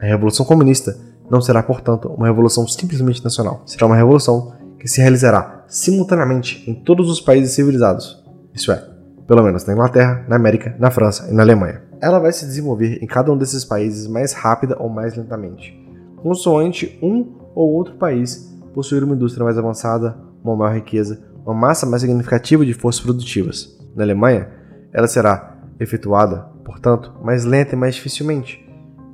[0.00, 0.96] A Revolução Comunista
[1.30, 3.62] não será, portanto, uma revolução simplesmente nacional.
[3.64, 8.22] Será uma revolução que se realizará simultaneamente em todos os países civilizados.
[8.52, 8.84] Isso é,
[9.26, 11.82] pelo menos na Inglaterra, na América, na França e na Alemanha.
[12.00, 15.83] Ela vai se desenvolver em cada um desses países mais rápida ou mais lentamente,
[16.24, 21.84] consoante um ou outro país possuir uma indústria mais avançada, uma maior riqueza uma massa
[21.84, 23.78] mais significativa de forças produtivas.
[23.94, 24.48] Na Alemanha,
[24.92, 28.64] ela será efetuada, portanto, mais lenta e mais dificilmente.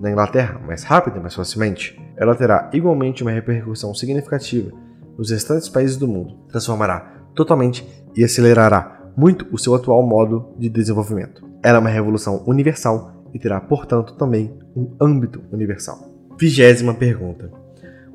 [0.00, 2.00] Na Inglaterra, mais rápida e mais facilmente.
[2.16, 4.70] Ela terá igualmente uma repercussão significativa
[5.18, 10.68] nos restantes países do mundo, transformará totalmente e acelerará muito o seu atual modo de
[10.68, 11.44] desenvolvimento.
[11.62, 16.09] Ela é uma revolução universal e terá, portanto, também um âmbito universal.
[16.40, 17.50] Vigésima pergunta: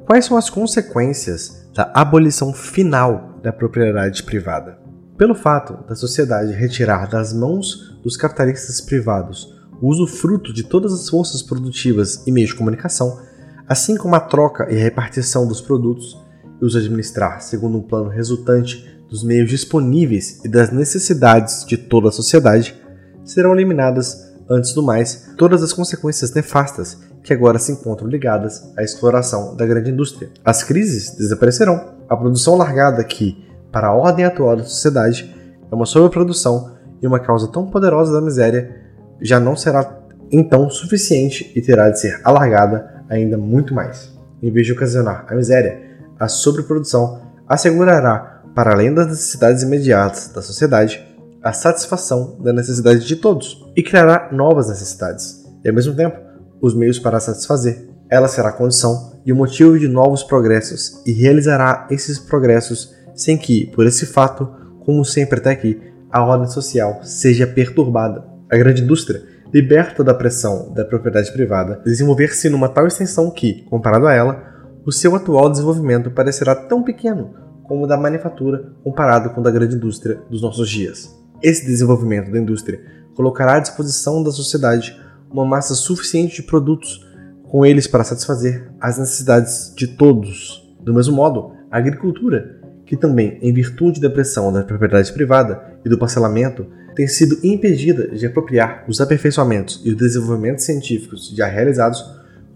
[0.08, 4.80] Quais são as consequências da abolição final da propriedade privada.
[5.16, 11.08] Pelo fato da sociedade retirar das mãos dos capitalistas privados o usufruto de todas as
[11.08, 13.22] forças produtivas e meios de comunicação,
[13.68, 16.20] assim como a troca e a repartição dos produtos,
[16.60, 22.10] e os administrar segundo um plano resultante dos meios disponíveis e das necessidades de toda
[22.10, 22.76] a sociedade,
[23.24, 28.84] serão eliminadas, antes do mais, todas as consequências nefastas que agora se encontram ligadas à
[28.84, 30.30] exploração da grande indústria.
[30.46, 35.36] As crises desaparecerão a produção largada que, para a ordem atual da sociedade,
[35.70, 38.80] é uma sobreprodução e uma causa tão poderosa da miséria,
[39.20, 44.14] já não será então suficiente e terá de ser alargada ainda muito mais.
[44.42, 45.82] Em vez de ocasionar a miséria,
[46.20, 51.04] a sobreprodução assegurará, para além das necessidades imediatas da sociedade,
[51.42, 56.25] a satisfação da necessidade de todos e criará novas necessidades, e ao mesmo tempo
[56.66, 57.88] os meios para satisfazer.
[58.10, 63.38] Ela será a condição e o motivo de novos progressos, e realizará esses progressos sem
[63.38, 64.48] que, por esse fato,
[64.86, 68.24] como sempre até aqui, a ordem social seja perturbada.
[68.52, 69.24] A grande indústria,
[69.54, 74.44] liberta da pressão da propriedade privada, desenvolver-se numa tal extensão que, comparado a ela,
[74.86, 79.50] o seu atual desenvolvimento parecerá tão pequeno como o da manufatura comparado com o da
[79.50, 81.10] grande indústria dos nossos dias.
[81.42, 82.80] Esse desenvolvimento da indústria
[83.16, 84.96] colocará à disposição da sociedade
[85.36, 87.06] uma massa suficiente de produtos
[87.44, 90.74] com eles para satisfazer as necessidades de todos.
[90.80, 95.90] Do mesmo modo, a agricultura, que também, em virtude da pressão da propriedade privada e
[95.90, 96.66] do parcelamento,
[96.96, 102.02] tem sido impedida de apropriar os aperfeiçoamentos e os desenvolvimentos científicos já realizados,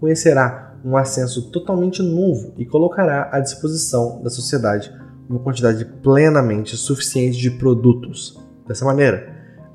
[0.00, 4.90] conhecerá um ascenso totalmente novo e colocará à disposição da sociedade
[5.28, 8.40] uma quantidade plenamente suficiente de produtos.
[8.66, 9.28] Dessa maneira,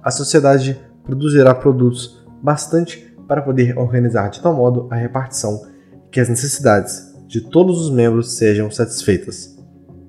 [0.04, 5.66] a sociedade produzirá produtos bastante para poder organizar de tal modo a repartição
[6.12, 9.58] que as necessidades, de todos os membros sejam satisfeitas.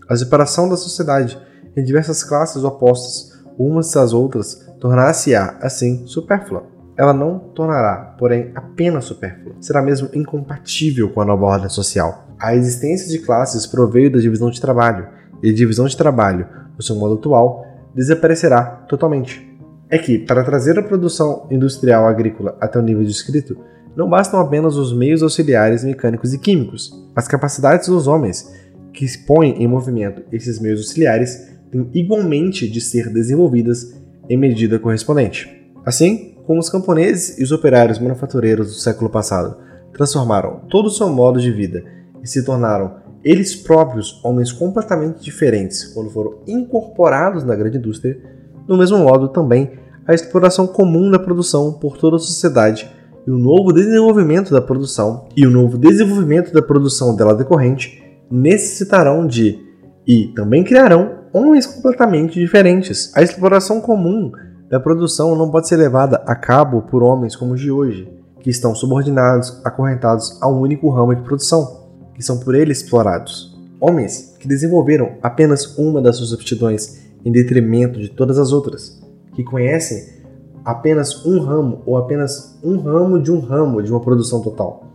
[0.08, 1.36] A separação da sociedade
[1.74, 6.64] em diversas classes opostas umas das outras tornar-se-á, assim, supérflua.
[6.96, 9.56] Ela não tornará, porém, apenas supérflua.
[9.60, 12.28] Será mesmo incompatível com a nova ordem social.
[12.38, 15.08] A existência de classes proveio da divisão de trabalho,
[15.42, 17.64] e a divisão de trabalho, no seu modo atual,
[17.94, 19.55] desaparecerá totalmente.
[19.88, 23.56] É que, para trazer a produção industrial agrícola até o nível descrito,
[23.96, 26.92] não bastam apenas os meios auxiliares mecânicos e químicos.
[27.14, 28.52] As capacidades dos homens
[28.92, 33.94] que põem em movimento esses meios auxiliares têm igualmente de ser desenvolvidas
[34.28, 35.48] em medida correspondente.
[35.84, 39.56] Assim como os camponeses e os operários manufatureiros do século passado
[39.92, 41.84] transformaram todo o seu modo de vida
[42.22, 48.18] e se tornaram eles próprios homens completamente diferentes quando foram incorporados na grande indústria,
[48.66, 49.72] do mesmo modo também
[50.06, 52.90] a exploração comum da produção por toda a sociedade
[53.26, 59.26] e o novo desenvolvimento da produção e o novo desenvolvimento da produção dela decorrente necessitarão
[59.26, 59.64] de
[60.06, 63.12] e também criarão homens completamente diferentes.
[63.14, 64.30] A exploração comum
[64.70, 68.08] da produção não pode ser levada a cabo por homens como os de hoje,
[68.40, 73.56] que estão subordinados, acorrentados a um único ramo de produção, que são por ele explorados.
[73.80, 79.02] Homens que desenvolveram apenas uma das suas aptidões em detrimento de todas as outras,
[79.34, 80.22] que conhecem
[80.64, 84.86] apenas um ramo ou apenas um ramo de um ramo de uma produção total.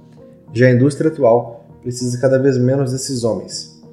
[0.54, 3.84] Já a indústria atual precisa cada vez menos desses homens.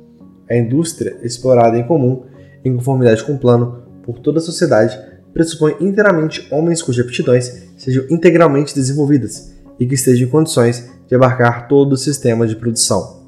[0.48, 2.26] A indústria explorada em comum,
[2.64, 4.96] em conformidade com o plano por toda a sociedade,
[5.34, 11.66] pressupõe inteiramente homens cujas aptidões sejam integralmente desenvolvidas e que estejam em condições de abarcar
[11.66, 13.18] todo o sistema de produção.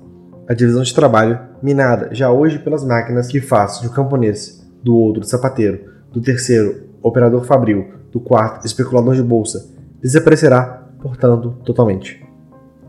[0.47, 4.95] A divisão de trabalho, minada já hoje pelas máquinas que faz de um camponês, do
[4.95, 9.71] outro sapateiro, do terceiro operador fabril, do quarto especulador de bolsa
[10.01, 12.25] desaparecerá, portanto, totalmente.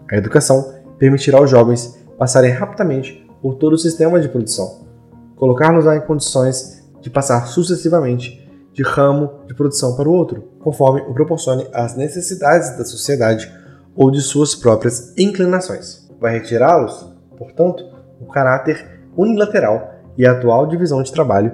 [0.10, 4.86] A educação permitirá aos jovens passarem rapidamente por todo o sistema de produção,
[5.36, 8.42] colocá-los em condições de passar sucessivamente
[8.74, 13.52] de ramo de produção para o outro, conforme o proporcione as necessidades da sociedade
[13.96, 16.10] ou de suas próprias inclinações.
[16.20, 17.84] Vai retirá-los, portanto,
[18.20, 21.52] o caráter unilateral e a atual divisão de trabalho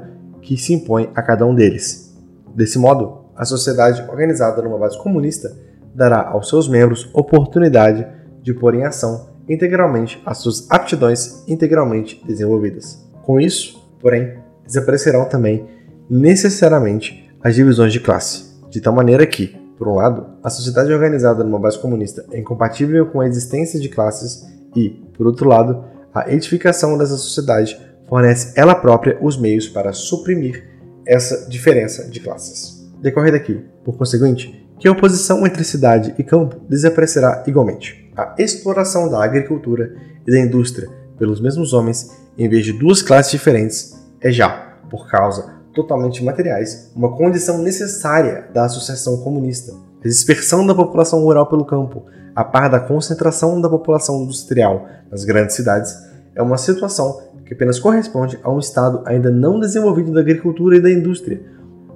[0.48, 2.16] que se impõe a cada um deles.
[2.56, 5.54] Desse modo, a sociedade organizada numa base comunista
[5.94, 8.08] dará aos seus membros oportunidade
[8.42, 13.06] de pôr em ação integralmente as suas aptidões integralmente desenvolvidas.
[13.24, 15.68] Com isso, porém, desaparecerão também
[16.10, 21.44] necessariamente as divisões de classe, de tal maneira que, por um lado, a sociedade organizada
[21.44, 25.84] numa base comunista é incompatível com a existência de classes e, por outro lado,
[26.14, 27.78] a edificação dessa sociedade
[28.08, 30.64] fornece ela própria os meios para suprimir
[31.06, 32.86] essa diferença de classes.
[33.02, 38.12] Decorre daqui, por conseguinte, que a oposição entre cidade e campo desaparecerá igualmente.
[38.16, 39.96] A exploração da agricultura
[40.26, 44.50] e da indústria pelos mesmos homens, em vez de duas classes diferentes, é já,
[44.90, 49.74] por causa totalmente materiais, uma condição necessária da associação comunista.
[50.04, 52.06] A dispersão da população rural pelo campo,
[52.36, 55.96] a par da concentração da população industrial nas grandes cidades,
[56.36, 60.82] é uma situação que apenas corresponde a um estado ainda não desenvolvido da agricultura e
[60.82, 61.42] da indústria,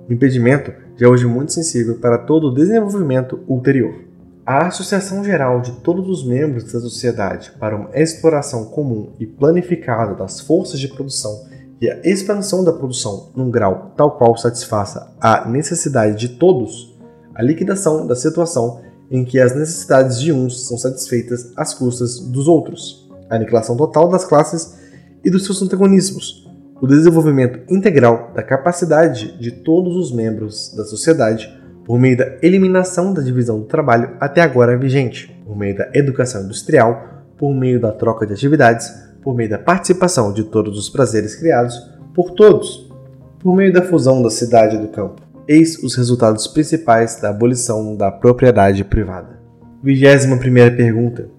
[0.09, 3.93] o impedimento já é hoje muito sensível para todo o desenvolvimento ulterior.
[4.45, 10.15] A associação geral de todos os membros da sociedade para uma exploração comum e planificada
[10.15, 11.45] das forças de produção
[11.79, 16.97] e a expansão da produção num grau tal qual satisfaça a necessidade de todos,
[17.35, 22.47] a liquidação da situação em que as necessidades de uns são satisfeitas às custas dos
[22.47, 24.80] outros, a aniquilação total das classes
[25.23, 26.49] e dos seus antagonismos,
[26.81, 33.13] o desenvolvimento integral da capacidade de todos os membros da sociedade por meio da eliminação
[33.13, 37.91] da divisão do trabalho até agora vigente, por meio da educação industrial, por meio da
[37.91, 38.91] troca de atividades,
[39.21, 42.89] por meio da participação de todos os prazeres criados por todos,
[43.39, 45.21] por meio da fusão da cidade e do campo.
[45.47, 49.39] Eis os resultados principais da abolição da propriedade privada.
[49.83, 51.29] 21 primeira pergunta: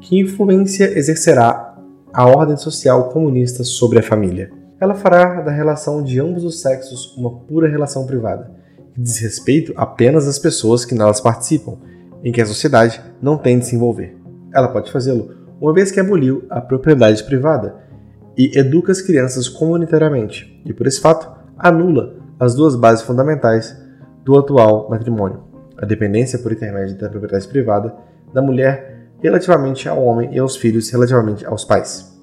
[0.00, 1.69] Que influência exercerá
[2.12, 4.50] a ordem social comunista sobre a família?
[4.80, 8.50] ela fará da relação de ambos os sexos uma pura relação privada,
[8.94, 11.76] que diz respeito apenas às pessoas que nelas participam,
[12.24, 14.16] em que a sociedade não tem de se envolver.
[14.52, 17.76] Ela pode fazê-lo uma vez que aboliu a propriedade privada
[18.36, 23.76] e educa as crianças comunitariamente, e por esse fato anula as duas bases fundamentais
[24.24, 25.42] do atual matrimônio:
[25.76, 27.94] a dependência por intermédio da propriedade privada
[28.32, 28.89] da mulher
[29.22, 32.18] relativamente ao homem e aos filhos relativamente aos pais.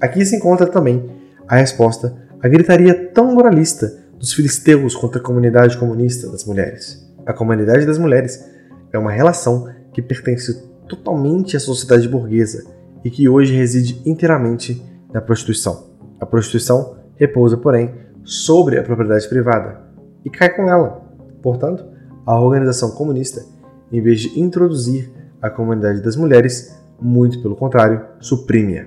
[0.00, 1.10] Aqui se encontra também
[1.48, 7.08] a resposta à gritaria tão moralista dos filisteus contra a comunidade comunista das mulheres.
[7.26, 8.44] A comunidade das mulheres
[8.92, 12.64] é uma relação que pertence totalmente à sociedade burguesa
[13.04, 14.82] e que hoje reside inteiramente
[15.12, 15.90] na prostituição.
[16.20, 17.94] A prostituição repousa, porém,
[18.24, 19.80] sobre a propriedade privada
[20.24, 21.02] e cai com ela.
[21.42, 21.84] Portanto,
[22.24, 23.44] a organização comunista,
[23.90, 25.10] em vez de introduzir
[25.42, 28.86] a comunidade das mulheres, muito pelo contrário, suprime-a.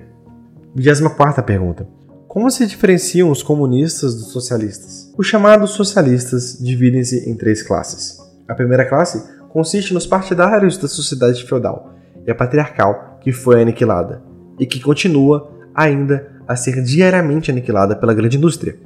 [0.74, 1.86] 24 pergunta.
[2.26, 5.12] Como se diferenciam os comunistas dos socialistas?
[5.16, 8.18] Os chamados socialistas dividem-se em três classes.
[8.48, 11.94] A primeira classe consiste nos partidários da sociedade feudal
[12.26, 14.22] e a patriarcal que foi aniquilada
[14.58, 18.78] e que continua ainda a ser diariamente aniquilada pela grande indústria,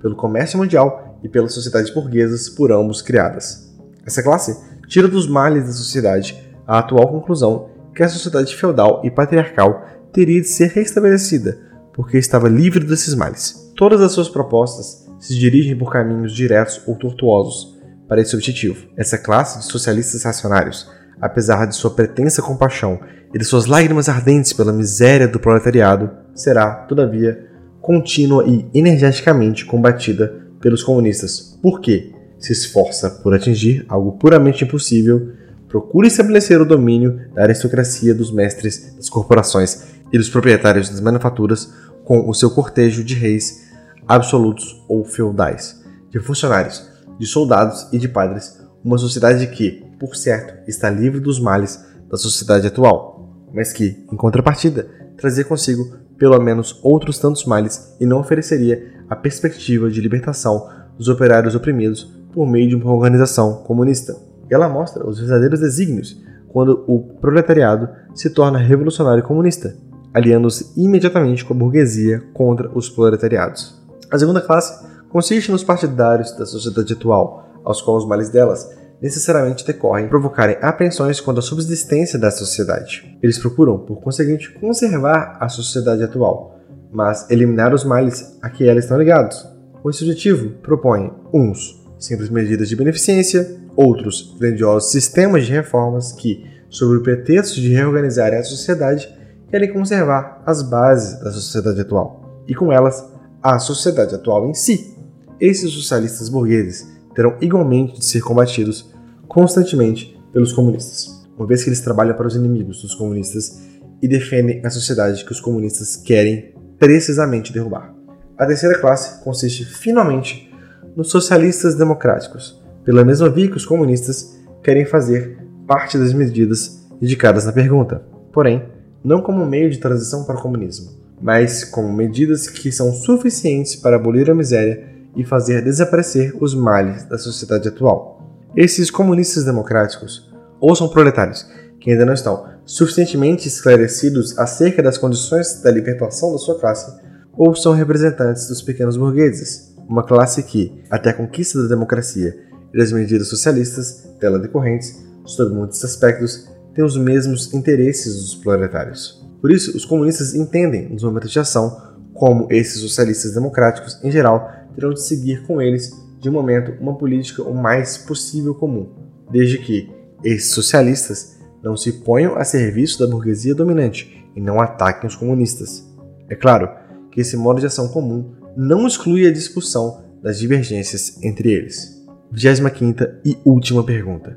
[0.00, 3.72] pelo comércio mundial e pelas sociedades burguesas por ambos criadas.
[4.04, 4.58] Essa classe
[4.88, 10.40] tira dos males da sociedade a atual conclusão que a sociedade feudal e patriarcal teria
[10.40, 11.58] de ser restabelecida,
[11.92, 13.72] porque estava livre desses males.
[13.76, 18.86] Todas as suas propostas se dirigem por caminhos diretos ou tortuosos para esse objetivo.
[18.96, 20.90] Essa classe de socialistas racionários,
[21.20, 23.00] apesar de sua pretensa compaixão
[23.32, 27.48] e de suas lágrimas ardentes pela miséria do proletariado, será, todavia,
[27.80, 35.32] contínua e energeticamente combatida pelos comunistas, porque se esforça por atingir algo puramente impossível,
[35.74, 41.74] procura estabelecer o domínio da aristocracia dos mestres das corporações e dos proprietários das manufaturas
[42.04, 43.72] com o seu cortejo de reis
[44.06, 50.54] absolutos ou feudais, de funcionários, de soldados e de padres, uma sociedade que, por certo,
[50.68, 56.78] está livre dos males da sociedade atual, mas que, em contrapartida, trazia consigo pelo menos
[56.84, 62.68] outros tantos males e não ofereceria a perspectiva de libertação dos operários oprimidos por meio
[62.68, 64.33] de uma organização comunista.
[64.50, 69.76] Ela mostra os verdadeiros desígnios quando o proletariado se torna revolucionário comunista,
[70.12, 73.82] aliando-se imediatamente com a burguesia contra os proletariados.
[74.10, 78.70] A segunda classe consiste nos partidários da sociedade atual, aos quais os males delas
[79.02, 83.18] necessariamente decorrem provocarem apreensões quanto à subsistência da sociedade.
[83.22, 86.60] Eles procuram, por conseguinte, conservar a sociedade atual,
[86.92, 89.46] mas eliminar os males a que elas estão ligados.
[89.82, 96.44] Com esse objetivo, propõem uns simples medidas de beneficência, outros grandiosos sistemas de reformas que,
[96.68, 99.08] sob o pretexto de reorganizar a sociedade,
[99.50, 103.04] querem conservar as bases da sociedade atual e, com elas,
[103.42, 104.96] a sociedade atual em si.
[105.40, 108.92] Esses socialistas burgueses terão igualmente de ser combatidos
[109.28, 113.60] constantemente pelos comunistas, uma vez que eles trabalham para os inimigos dos comunistas
[114.02, 117.94] e defendem a sociedade que os comunistas querem precisamente derrubar.
[118.36, 120.52] A terceira classe consiste, finalmente,
[120.96, 127.44] nos socialistas democráticos, pela mesma via que os comunistas querem fazer parte das medidas indicadas
[127.44, 128.62] na pergunta, porém,
[129.02, 133.96] não como meio de transição para o comunismo, mas como medidas que são suficientes para
[133.96, 138.40] abolir a miséria e fazer desaparecer os males da sociedade atual.
[138.56, 141.46] Esses comunistas democráticos, ou são proletários,
[141.80, 146.90] que ainda não estão suficientemente esclarecidos acerca das condições da libertação da sua classe,
[147.36, 152.34] ou são representantes dos pequenos burgueses, uma classe que, até a conquista da democracia
[152.74, 159.24] e das medidas socialistas dela decorrentes, sob muitos aspectos, tem os mesmos interesses dos proletários.
[159.40, 164.50] Por isso, os comunistas entendem nos momentos de ação como esses socialistas democráticos, em geral,
[164.74, 168.88] terão de seguir com eles, de momento, uma política o mais possível comum,
[169.30, 169.90] desde que
[170.24, 175.84] esses socialistas não se ponham a serviço da burguesia dominante e não ataquem os comunistas.
[176.28, 176.68] É claro
[177.10, 181.93] que esse modo de ação comum não exclui a discussão das divergências entre eles.
[182.36, 184.36] 25 e última pergunta: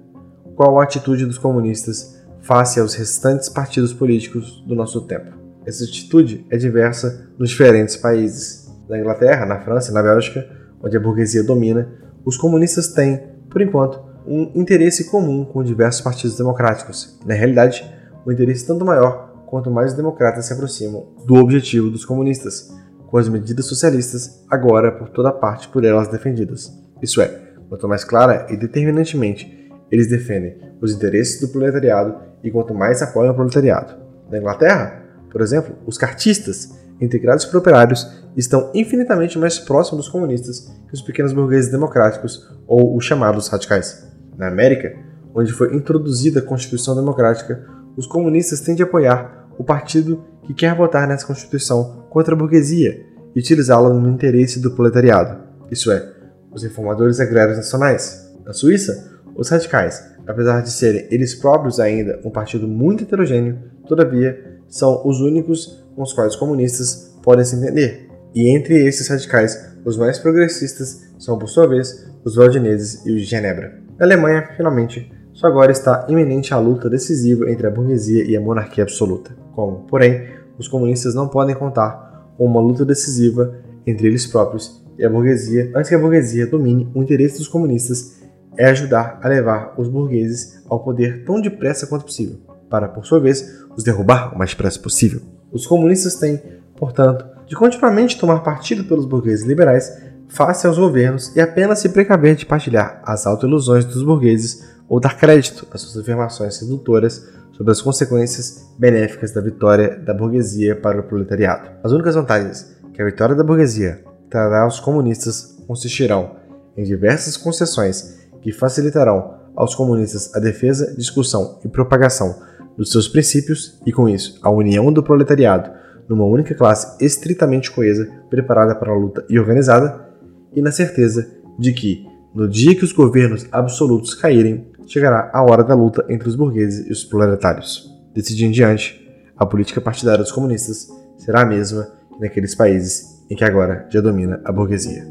[0.55, 5.35] Qual a atitude dos comunistas face aos restantes partidos políticos do nosso tempo?
[5.65, 10.47] Essa atitude é diversa nos diferentes países na Inglaterra, na França e na Bélgica,
[10.81, 11.89] onde a burguesia domina,
[12.23, 13.19] os comunistas têm,
[13.49, 17.19] por enquanto, um interesse comum com diversos partidos democráticos.
[17.25, 17.83] Na realidade,
[18.25, 22.71] um interesse tanto maior quanto mais os democratas se aproximam do objetivo dos comunistas,
[23.07, 26.71] com as medidas socialistas agora por toda parte por elas defendidas.
[27.01, 32.73] Isso é, quanto mais clara e determinantemente eles defendem os interesses do proletariado e quanto
[32.73, 33.95] mais apoiam o proletariado.
[34.29, 40.71] Na Inglaterra, por exemplo, os cartistas integrados por operários, estão infinitamente mais próximos dos comunistas
[40.87, 44.07] que os pequenos burgueses democráticos ou os chamados radicais.
[44.37, 44.95] Na América,
[45.33, 50.75] onde foi introduzida a Constituição Democrática, os comunistas têm de apoiar o partido que quer
[50.75, 53.05] votar nessa Constituição contra a burguesia
[53.35, 56.13] e utilizá-la no interesse do proletariado, isso é,
[56.51, 58.33] os reformadores agrários nacionais.
[58.45, 64.57] Na Suíça, os radicais, apesar de serem eles próprios ainda um partido muito heterogêneo, todavia
[64.67, 68.09] são os únicos com os quais os comunistas podem se entender.
[68.33, 73.21] E entre esses radicais, os mais progressistas são, por sua vez, os valdineses e os
[73.21, 73.79] de Genebra.
[73.97, 78.41] Na Alemanha, finalmente, só agora está iminente a luta decisiva entre a burguesia e a
[78.41, 79.35] monarquia absoluta.
[79.53, 80.27] Como, porém,
[80.57, 85.71] os comunistas não podem contar com uma luta decisiva entre eles próprios e a burguesia
[85.75, 88.17] antes que a burguesia domine o interesse dos comunistas
[88.57, 92.37] é ajudar a levar os burgueses ao poder tão depressa quanto possível,
[92.69, 95.21] para, por sua vez, os derrubar o mais depressa possível.
[95.51, 96.41] Os comunistas têm,
[96.75, 102.35] portanto, de continuamente tomar partido pelos burgueses liberais face aos governos e apenas se precaver
[102.35, 107.81] de partilhar as autoilusões dos burgueses ou dar crédito às suas afirmações sedutoras sobre as
[107.81, 111.69] consequências benéficas da vitória da burguesia para o proletariado.
[111.83, 116.37] As únicas vantagens que a vitória da burguesia trará aos comunistas consistirão
[116.75, 122.35] em diversas concessões que facilitarão aos comunistas a defesa, discussão e propagação
[122.77, 125.71] dos seus princípios e, com isso, a união do proletariado
[126.07, 130.07] numa única classe estritamente coesa, preparada para a luta e organizada,
[130.55, 135.63] e na certeza de que, no dia que os governos absolutos caírem, chegará a hora
[135.63, 137.93] da luta entre os burgueses e os proletários.
[138.13, 139.05] Desse dia em diante,
[139.35, 144.01] a política partidária dos comunistas será a mesma que naqueles países em que agora já
[144.01, 145.05] domina a burguesia.